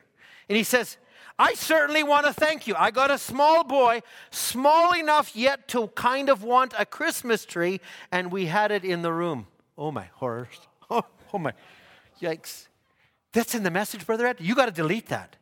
[0.48, 0.96] And he says,
[1.38, 2.74] I certainly want to thank you.
[2.76, 7.80] I got a small boy, small enough yet to kind of want a Christmas tree,
[8.10, 9.46] and we had it in the room.
[9.76, 10.48] Oh my horrors.
[10.90, 11.54] Oh, oh my.
[12.20, 12.66] Yikes.
[13.32, 14.36] That's in the message, Brother Ed.
[14.40, 15.36] You got to delete that.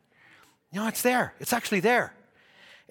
[0.71, 1.33] No, it's there.
[1.39, 2.13] It's actually there.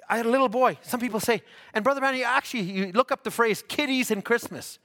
[0.09, 0.77] I had a little boy.
[0.83, 4.79] Some people say, and Brother Manny, actually, you look up the phrase kitties in Christmas.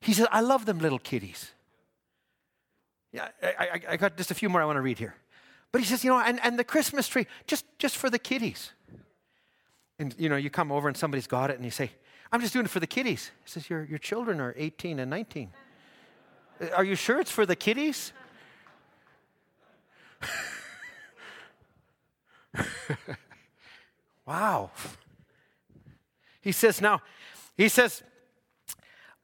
[0.00, 1.52] He says, I love them little kitties.
[3.12, 5.14] Yeah, I, I, I got just a few more I want to read here.
[5.70, 8.72] But he says, you know, and, and the Christmas tree, just, just for the kiddies.
[9.98, 11.90] And, you know, you come over and somebody's got it and you say,
[12.32, 13.30] I'm just doing it for the kiddies.
[13.44, 15.50] He says, your, your children are 18 and 19.
[16.60, 18.12] Uh, are you sure it's for the kiddies?
[24.26, 24.70] wow.
[26.40, 27.00] He says, now,
[27.56, 28.02] he says,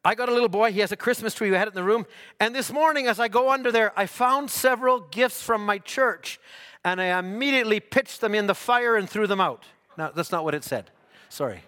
[0.04, 1.84] I got a little boy, he has a Christmas tree, we had it in the
[1.84, 2.06] room.
[2.38, 6.40] And this morning, as I go under there, I found several gifts from my church,
[6.84, 9.64] and I immediately pitched them in the fire and threw them out.
[9.98, 10.90] Now, that's not what it said.
[11.28, 11.62] Sorry.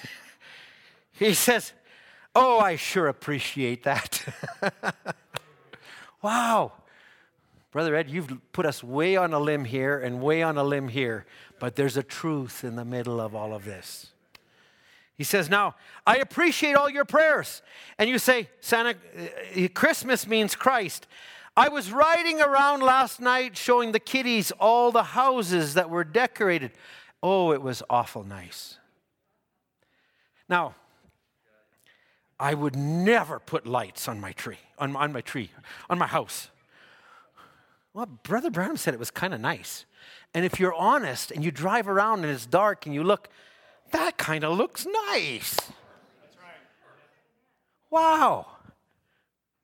[1.12, 1.72] he says,
[2.38, 4.22] Oh, I sure appreciate that.
[6.22, 6.72] wow.
[7.76, 10.88] Brother Ed, you've put us way on a limb here and way on a limb
[10.88, 11.26] here,
[11.60, 14.12] but there's a truth in the middle of all of this.
[15.18, 15.74] He says, Now,
[16.06, 17.60] I appreciate all your prayers.
[17.98, 21.06] And you say, Santa, uh, Christmas means Christ.
[21.54, 26.70] I was riding around last night showing the kiddies all the houses that were decorated.
[27.22, 28.78] Oh, it was awful nice.
[30.48, 30.76] Now,
[32.40, 35.50] I would never put lights on my tree, on, on my tree,
[35.90, 36.48] on my house.
[37.96, 39.86] Well, Brother Branham said it was kind of nice.
[40.34, 43.30] And if you're honest and you drive around and it's dark and you look,
[43.90, 45.54] that kind of looks nice.
[45.54, 46.60] That's Right.
[47.88, 48.48] Wow.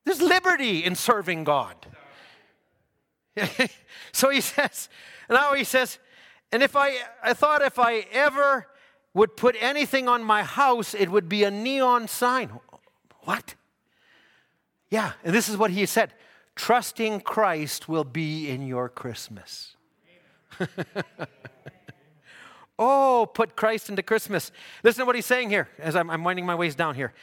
[0.03, 1.75] There's liberty in serving God.
[4.11, 4.89] so he says,
[5.29, 5.99] and now he says,
[6.51, 8.65] and if I, I thought if I ever
[9.13, 12.49] would put anything on my house, it would be a neon sign.
[13.25, 13.53] What?
[14.89, 16.15] Yeah, and this is what he said
[16.55, 19.75] trusting Christ will be in your Christmas.
[22.79, 24.51] oh, put Christ into Christmas.
[24.83, 27.13] Listen to what he's saying here as I'm, I'm winding my ways down here.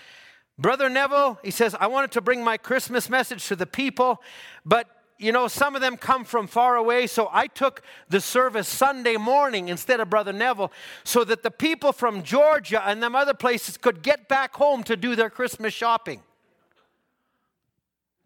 [0.58, 4.22] Brother Neville, he says, I wanted to bring my Christmas message to the people,
[4.64, 4.88] but
[5.20, 9.18] you know, some of them come from far away, so I took the service Sunday
[9.18, 10.72] morning instead of Brother Neville
[11.04, 14.96] so that the people from Georgia and them other places could get back home to
[14.96, 16.22] do their Christmas shopping.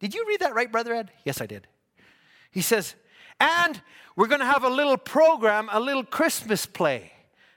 [0.05, 1.13] Did you read that right, Brother Ed?
[1.25, 1.67] Yes, I did.
[2.51, 2.95] He says,
[3.41, 3.81] and
[4.17, 7.11] we're going to have a little program, a little Christmas play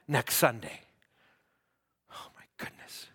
[0.07, 0.80] next Sunday.
[2.10, 3.07] Oh, my goodness.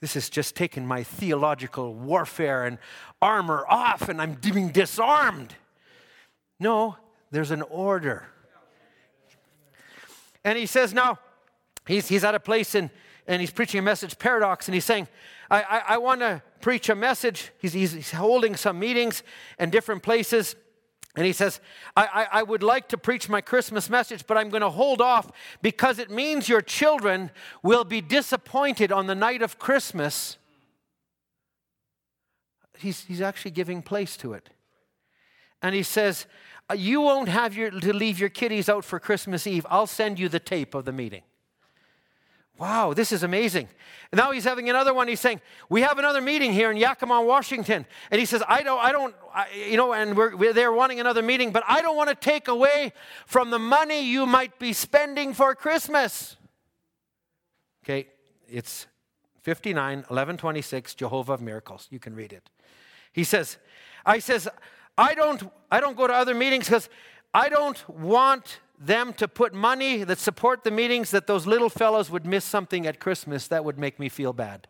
[0.00, 2.78] This is just taking my theological warfare and
[3.20, 5.56] armor off, and I'm being disarmed.
[6.60, 6.96] No,
[7.32, 8.28] there's an order.
[10.44, 11.18] And he says, now,
[11.84, 12.92] he's, he's at a place in,
[13.26, 15.08] and he's preaching a message, Paradox, and he's saying,
[15.50, 17.50] I, I, I want to preach a message.
[17.58, 19.22] He's, he's, holding some meetings
[19.58, 20.56] in different places.
[21.14, 21.60] And he says,
[21.94, 25.02] I, I, I would like to preach my Christmas message, but I'm going to hold
[25.02, 25.30] off
[25.60, 27.30] because it means your children
[27.62, 30.38] will be disappointed on the night of Christmas.
[32.78, 34.48] He's, he's actually giving place to it.
[35.60, 36.24] And he says,
[36.70, 39.66] uh, You won't have your, to leave your kiddies out for Christmas Eve.
[39.68, 41.24] I'll send you the tape of the meeting.
[42.56, 43.68] Wow, this is amazing.
[44.12, 45.08] And now he's having another one.
[45.08, 47.84] He's saying, We have another meeting here in Yakima, Washington.
[48.12, 51.00] And he says, I don't, I don't, I, you know, and we're, we're there wanting
[51.00, 52.92] another meeting, but I don't want to take away
[53.26, 56.36] from the money you might be spending for Christmas.
[57.84, 58.06] Okay,
[58.48, 58.86] it's
[59.42, 61.88] 59, 1126, Jehovah of Miracles.
[61.90, 62.48] You can read it.
[63.12, 63.58] He says,
[64.06, 64.48] I says,
[64.96, 66.88] I don't, I don't go to other meetings because
[67.32, 72.10] I don't want them to put money that support the meetings that those little fellows
[72.10, 74.66] would miss something at Christmas, that would make me feel bad.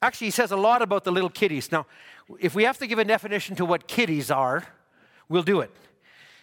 [0.00, 1.72] Actually, he says a lot about the little kiddies.
[1.72, 1.86] Now,
[2.38, 4.66] if we have to give a definition to what kiddies are,
[5.28, 5.70] we'll do it.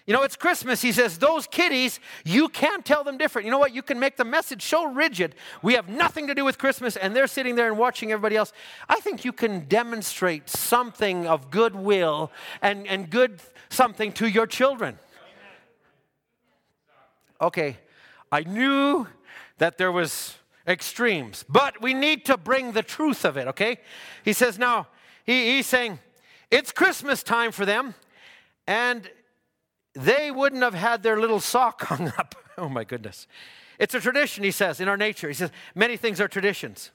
[0.05, 0.81] You know, it's Christmas.
[0.81, 3.45] He says, those kiddies, you can't tell them different.
[3.45, 3.73] You know what?
[3.73, 5.33] You can make the message so rigid.
[5.63, 8.53] We have nothing to do with Christmas, and they're sitting there and watching everybody else.
[8.87, 12.31] I think you can demonstrate something of goodwill
[12.61, 14.99] and, and good something to your children.
[17.39, 17.77] Okay,
[18.31, 19.07] I knew
[19.57, 20.35] that there was
[20.67, 23.79] extremes, but we need to bring the truth of it, okay?
[24.23, 24.87] He says, now,
[25.25, 25.99] he, he's saying,
[26.51, 27.95] it's Christmas time for them,
[28.67, 29.09] and
[29.93, 32.35] they wouldn't have had their little sock hung up.
[32.57, 33.27] oh my goodness.
[33.77, 35.27] It's a tradition, he says, in our nature.
[35.27, 36.91] He says, many things are traditions.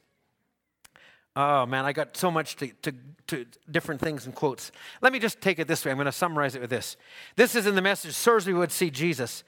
[1.36, 2.92] Oh man, I got so much to, to,
[3.28, 4.72] to, different things and quotes.
[5.00, 5.90] Let me just take it this way.
[5.90, 6.96] I'm going to summarize it with this.
[7.36, 9.44] This is in the message, Sirs, we would see Jesus.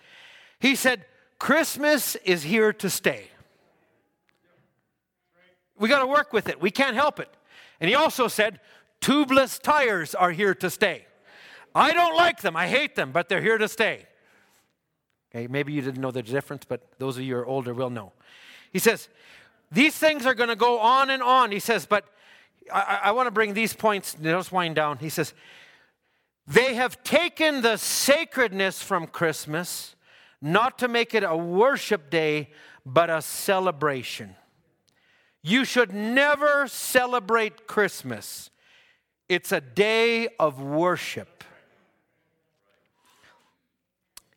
[0.62, 1.05] He said,
[1.40, 3.26] Christmas is here to stay.
[5.76, 6.60] We got to work with it.
[6.60, 7.28] We can't help it.
[7.80, 8.60] And he also said,
[9.01, 11.06] tubeless tires are here to stay.
[11.74, 12.55] I don't like them.
[12.55, 14.06] I hate them, but they're here to stay.
[15.34, 17.90] Okay, maybe you didn't know the difference, but those of you who are older will
[17.90, 18.12] know.
[18.72, 19.09] He says,
[19.72, 21.51] These things are going to go on and on.
[21.51, 22.05] He says, But
[22.72, 24.98] I, I want to bring these points, just wind down.
[24.98, 25.34] He says,
[26.47, 29.97] They have taken the sacredness from Christmas,
[30.43, 32.51] not to make it a worship day,
[32.85, 34.35] but a celebration.
[35.43, 38.51] You should never celebrate Christmas.
[39.28, 41.44] It's a day of worship.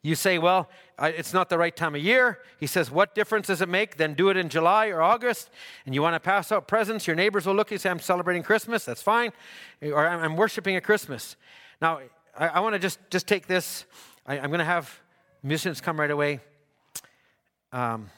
[0.02, 0.70] You say, well,
[1.00, 2.40] it's not the right time of year.
[2.60, 3.98] He says, what difference does it make?
[3.98, 5.50] Then do it in July or August.
[5.86, 7.08] And you want to pass out presents.
[7.08, 8.86] Your neighbors will look and say, I'm celebrating Christmas.
[8.86, 9.32] That's fine.
[9.82, 11.36] Or I'm worshiping at Christmas.
[11.82, 12.02] Now,
[12.38, 13.86] I, I want to just, just take this.
[14.28, 15.00] I, am going to have
[15.46, 16.40] musicians come right away.
[17.72, 18.10] Um,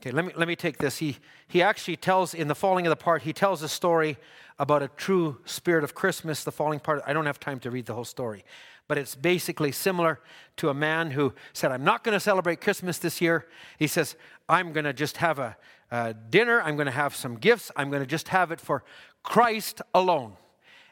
[0.00, 0.98] okay, let me, let me take this.
[0.98, 1.16] He,
[1.48, 4.16] he actually tells, in the falling of the part, he tells a story
[4.58, 7.02] about a true spirit of Christmas, the falling part.
[7.06, 8.44] I don't have time to read the whole story
[8.88, 10.20] but it's basically similar
[10.56, 13.46] to a man who said, I'm not going to celebrate Christmas this year.
[13.78, 14.16] He says,
[14.50, 15.56] I'm going to just have a,
[15.90, 18.84] a dinner, I'm going to have some gifts, I'm going to just have it for
[19.22, 20.36] Christ alone.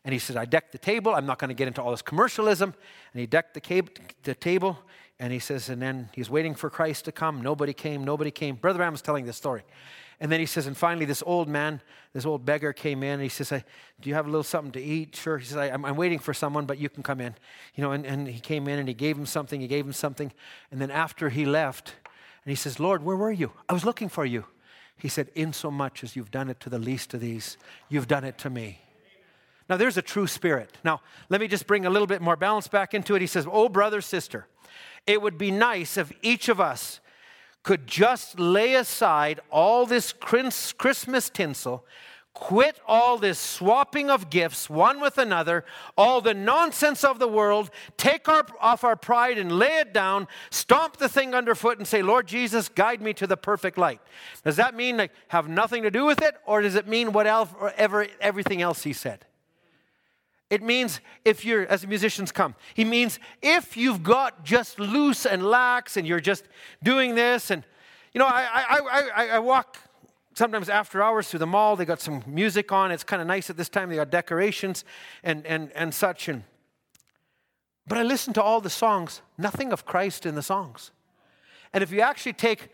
[0.04, 1.14] And he said, I decked the table.
[1.14, 2.74] I'm not going to get into all this commercialism.
[3.12, 3.90] And he decked the, cab-
[4.22, 4.78] the table.
[5.18, 7.42] And he says, and then he's waiting for Christ to come.
[7.42, 8.04] Nobody came.
[8.04, 8.54] Nobody came.
[8.54, 9.62] Brother Branham is telling this story.
[10.18, 11.80] And then he says, and finally, this old man,
[12.14, 13.14] this old beggar came in.
[13.14, 13.50] And he says,
[14.00, 15.16] Do you have a little something to eat?
[15.16, 15.36] Sure.
[15.36, 17.34] He says, I'm, I'm waiting for someone, but you can come in.
[17.74, 19.60] You know, and, and he came in and he gave him something.
[19.60, 20.32] He gave him something.
[20.70, 21.94] And then after he left,
[22.44, 23.52] and he says, Lord, where were you?
[23.68, 24.46] I was looking for you.
[24.96, 27.56] He said, In so much as you've done it to the least of these,
[27.88, 28.80] you've done it to me.
[29.70, 30.76] Now, there's a true spirit.
[30.82, 33.20] Now, let me just bring a little bit more balance back into it.
[33.20, 34.48] He says, Oh, brother, sister,
[35.06, 36.98] it would be nice if each of us
[37.62, 41.84] could just lay aside all this Christmas tinsel,
[42.34, 45.64] quit all this swapping of gifts one with another,
[45.96, 50.26] all the nonsense of the world, take our, off our pride and lay it down,
[50.50, 54.00] stomp the thing underfoot and say, Lord Jesus, guide me to the perfect light.
[54.42, 58.08] Does that mean like have nothing to do with it, or does it mean whatever
[58.20, 59.26] everything else he said?
[60.50, 65.44] It means if you're, as musicians come, he means if you've got just loose and
[65.44, 66.44] lax and you're just
[66.82, 67.52] doing this.
[67.52, 67.64] And,
[68.12, 69.78] you know, I, I, I, I walk
[70.34, 71.76] sometimes after hours through the mall.
[71.76, 72.90] They got some music on.
[72.90, 73.90] It's kind of nice at this time.
[73.90, 74.84] They got decorations
[75.22, 76.28] and, and, and such.
[76.28, 76.42] And,
[77.86, 80.90] but I listen to all the songs, nothing of Christ in the songs.
[81.72, 82.70] And if you actually take,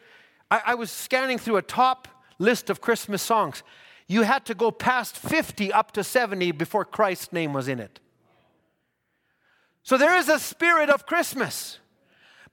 [0.50, 2.08] I, I was scanning through a top
[2.38, 3.62] list of Christmas songs
[4.08, 8.00] you had to go past 50 up to 70 before Christ's name was in it.
[9.82, 11.78] So there is a spirit of Christmas.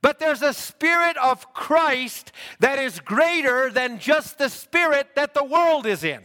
[0.03, 5.45] But there's a spirit of Christ that is greater than just the spirit that the
[5.45, 6.21] world is in.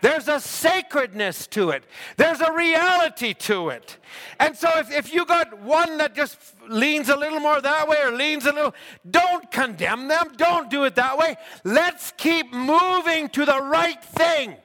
[0.00, 1.84] There's a sacredness to it.
[2.16, 3.98] There's a reality to it.
[4.38, 6.38] And so if, if you got one that just
[6.68, 8.74] leans a little more that way or leans a little,
[9.10, 10.32] don't condemn them.
[10.36, 11.36] Don't do it that way.
[11.64, 14.56] Let's keep moving to the right thing.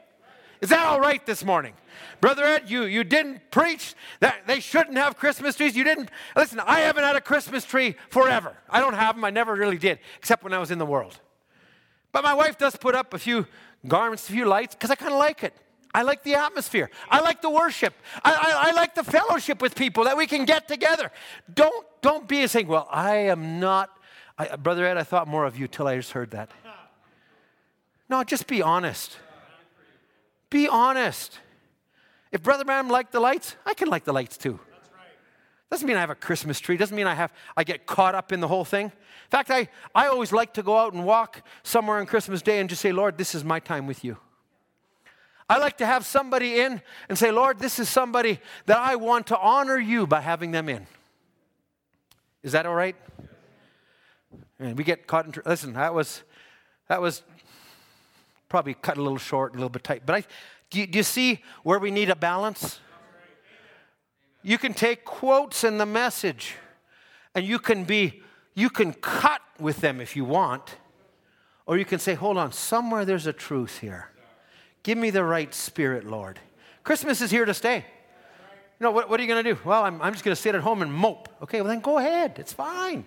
[0.62, 1.74] Is that all right this morning?
[2.22, 5.76] Brother Ed, you, you didn't preach that they shouldn't have Christmas trees.
[5.76, 6.10] You didn't.
[6.36, 8.56] Listen, I haven't had a Christmas tree forever.
[8.70, 9.26] I don't have them.
[9.26, 11.20] I never really did, except when I was in the world.
[12.12, 13.48] But my wife does put up a few
[13.88, 15.54] garments, a few lights, because I kind of like it.
[15.94, 16.90] I like the atmosphere.
[17.10, 17.94] I like the worship.
[18.24, 21.12] I, I, I, like the fellowship with people that we can get together.
[21.54, 23.90] Don't, don't be saying, well, I am not.
[24.38, 26.50] I, Brother Ed, I thought more of you till I just heard that.
[28.10, 29.18] No, just be honest.
[30.50, 31.40] Be honest.
[32.32, 34.60] If Brother Branham liked the lights, I can like the lights too.
[35.72, 36.76] Doesn't mean I have a Christmas tree.
[36.76, 38.88] Doesn't mean I have I get caught up in the whole thing.
[38.88, 42.60] In fact, I, I always like to go out and walk somewhere on Christmas Day
[42.60, 44.18] and just say, Lord, this is my time with you.
[45.50, 49.28] I like to have somebody in and say, Lord, this is somebody that I want
[49.28, 50.86] to honor you by having them in.
[52.44, 52.96] Is that all right?
[54.60, 55.34] And we get caught in.
[55.46, 56.22] Listen, that was
[56.90, 57.24] that was
[58.50, 60.02] probably cut a little short, a little bit tight.
[60.06, 60.24] But I,
[60.70, 62.82] do, you, do you see where we need a balance?
[64.44, 66.56] You can take quotes in the message
[67.36, 68.22] And you can be,
[68.56, 70.76] you can cut with them if you want,
[71.66, 74.10] or you can say, hold on, somewhere there's a truth here.
[74.84, 76.40] Give me the right spirit, Lord.
[76.84, 77.78] Christmas is here to stay.
[77.78, 79.60] You know, what, what are you going to do?
[79.64, 81.30] Well, I'm, I'm just going to sit at home and mope.
[81.44, 82.40] Okay, well, then go ahead.
[82.40, 83.06] It's fine.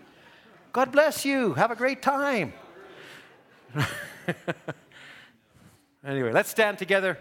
[0.72, 1.54] God bless you.
[1.54, 2.52] Have a great time.
[6.06, 7.18] anyway, let's stand together.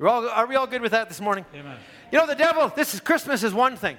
[0.00, 1.44] All, are we all good with that this morning?
[1.54, 1.76] Amen.
[2.12, 3.96] You know, the devil, this is Christmas is one thing.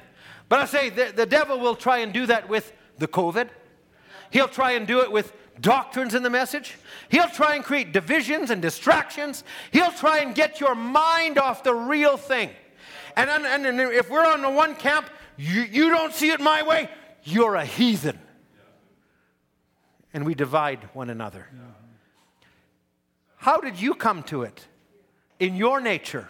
[0.47, 3.49] But I say the, the devil will try and do that with the COVID.
[4.31, 6.75] He'll try and do it with doctrines in the message.
[7.09, 9.43] He'll try and create divisions and distractions.
[9.71, 12.49] He'll try and get your mind off the real thing.
[13.15, 16.63] And, and, and if we're on the one camp, you, you don't see it my
[16.63, 16.89] way,
[17.23, 18.19] you're a heathen.
[20.13, 21.47] And we divide one another.
[23.37, 24.65] How did you come to it
[25.39, 26.29] in your nature?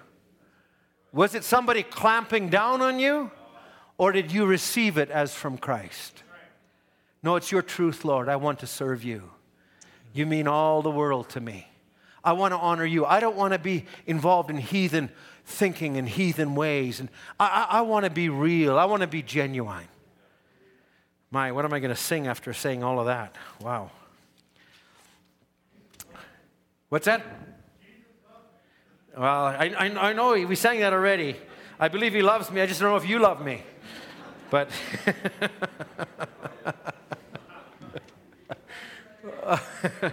[1.15, 3.31] Was it somebody clamping down on you?
[3.97, 6.23] Or did you receive it as from Christ?
[7.23, 8.27] No, it's your truth, Lord.
[8.27, 9.31] I want to serve you.
[10.13, 11.69] You mean all the world to me.
[12.21, 13.05] I want to honor you.
[13.05, 15.09] I don't want to be involved in heathen
[15.45, 16.99] thinking and heathen ways.
[16.99, 17.07] And
[17.39, 18.77] I, I, I want to be real.
[18.77, 19.87] I want to be genuine.
[21.31, 23.33] My, what am I going to sing after saying all of that?
[23.61, 23.89] Wow.
[26.89, 27.23] What's that?
[29.17, 31.37] Well, I, I, I know we sang that already.
[31.79, 32.59] I believe he loves me.
[32.59, 33.63] I just don't know if you love me.
[34.49, 34.69] But.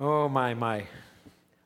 [0.00, 0.86] oh, my, my.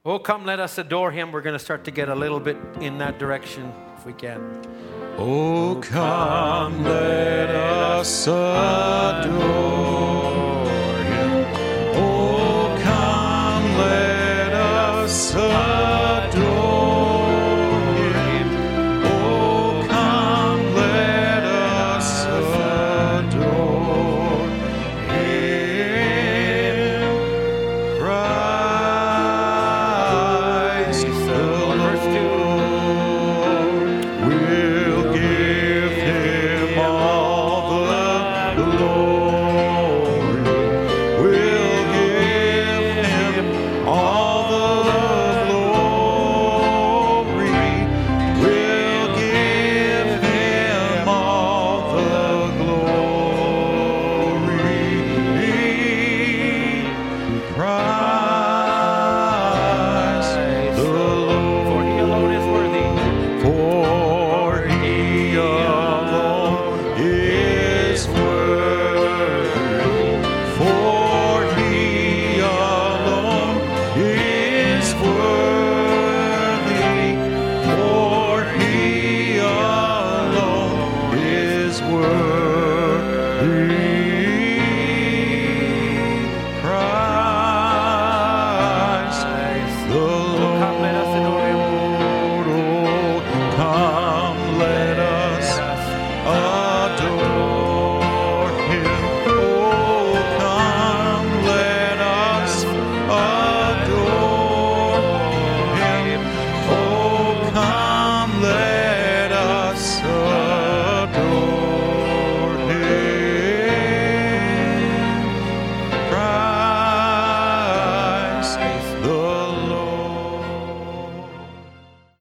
[0.04, 1.30] Oh, come, let us adore him.
[1.30, 4.97] We're going to start to get a little bit in that direction if we can.
[5.20, 10.37] Oh, come, let us adore.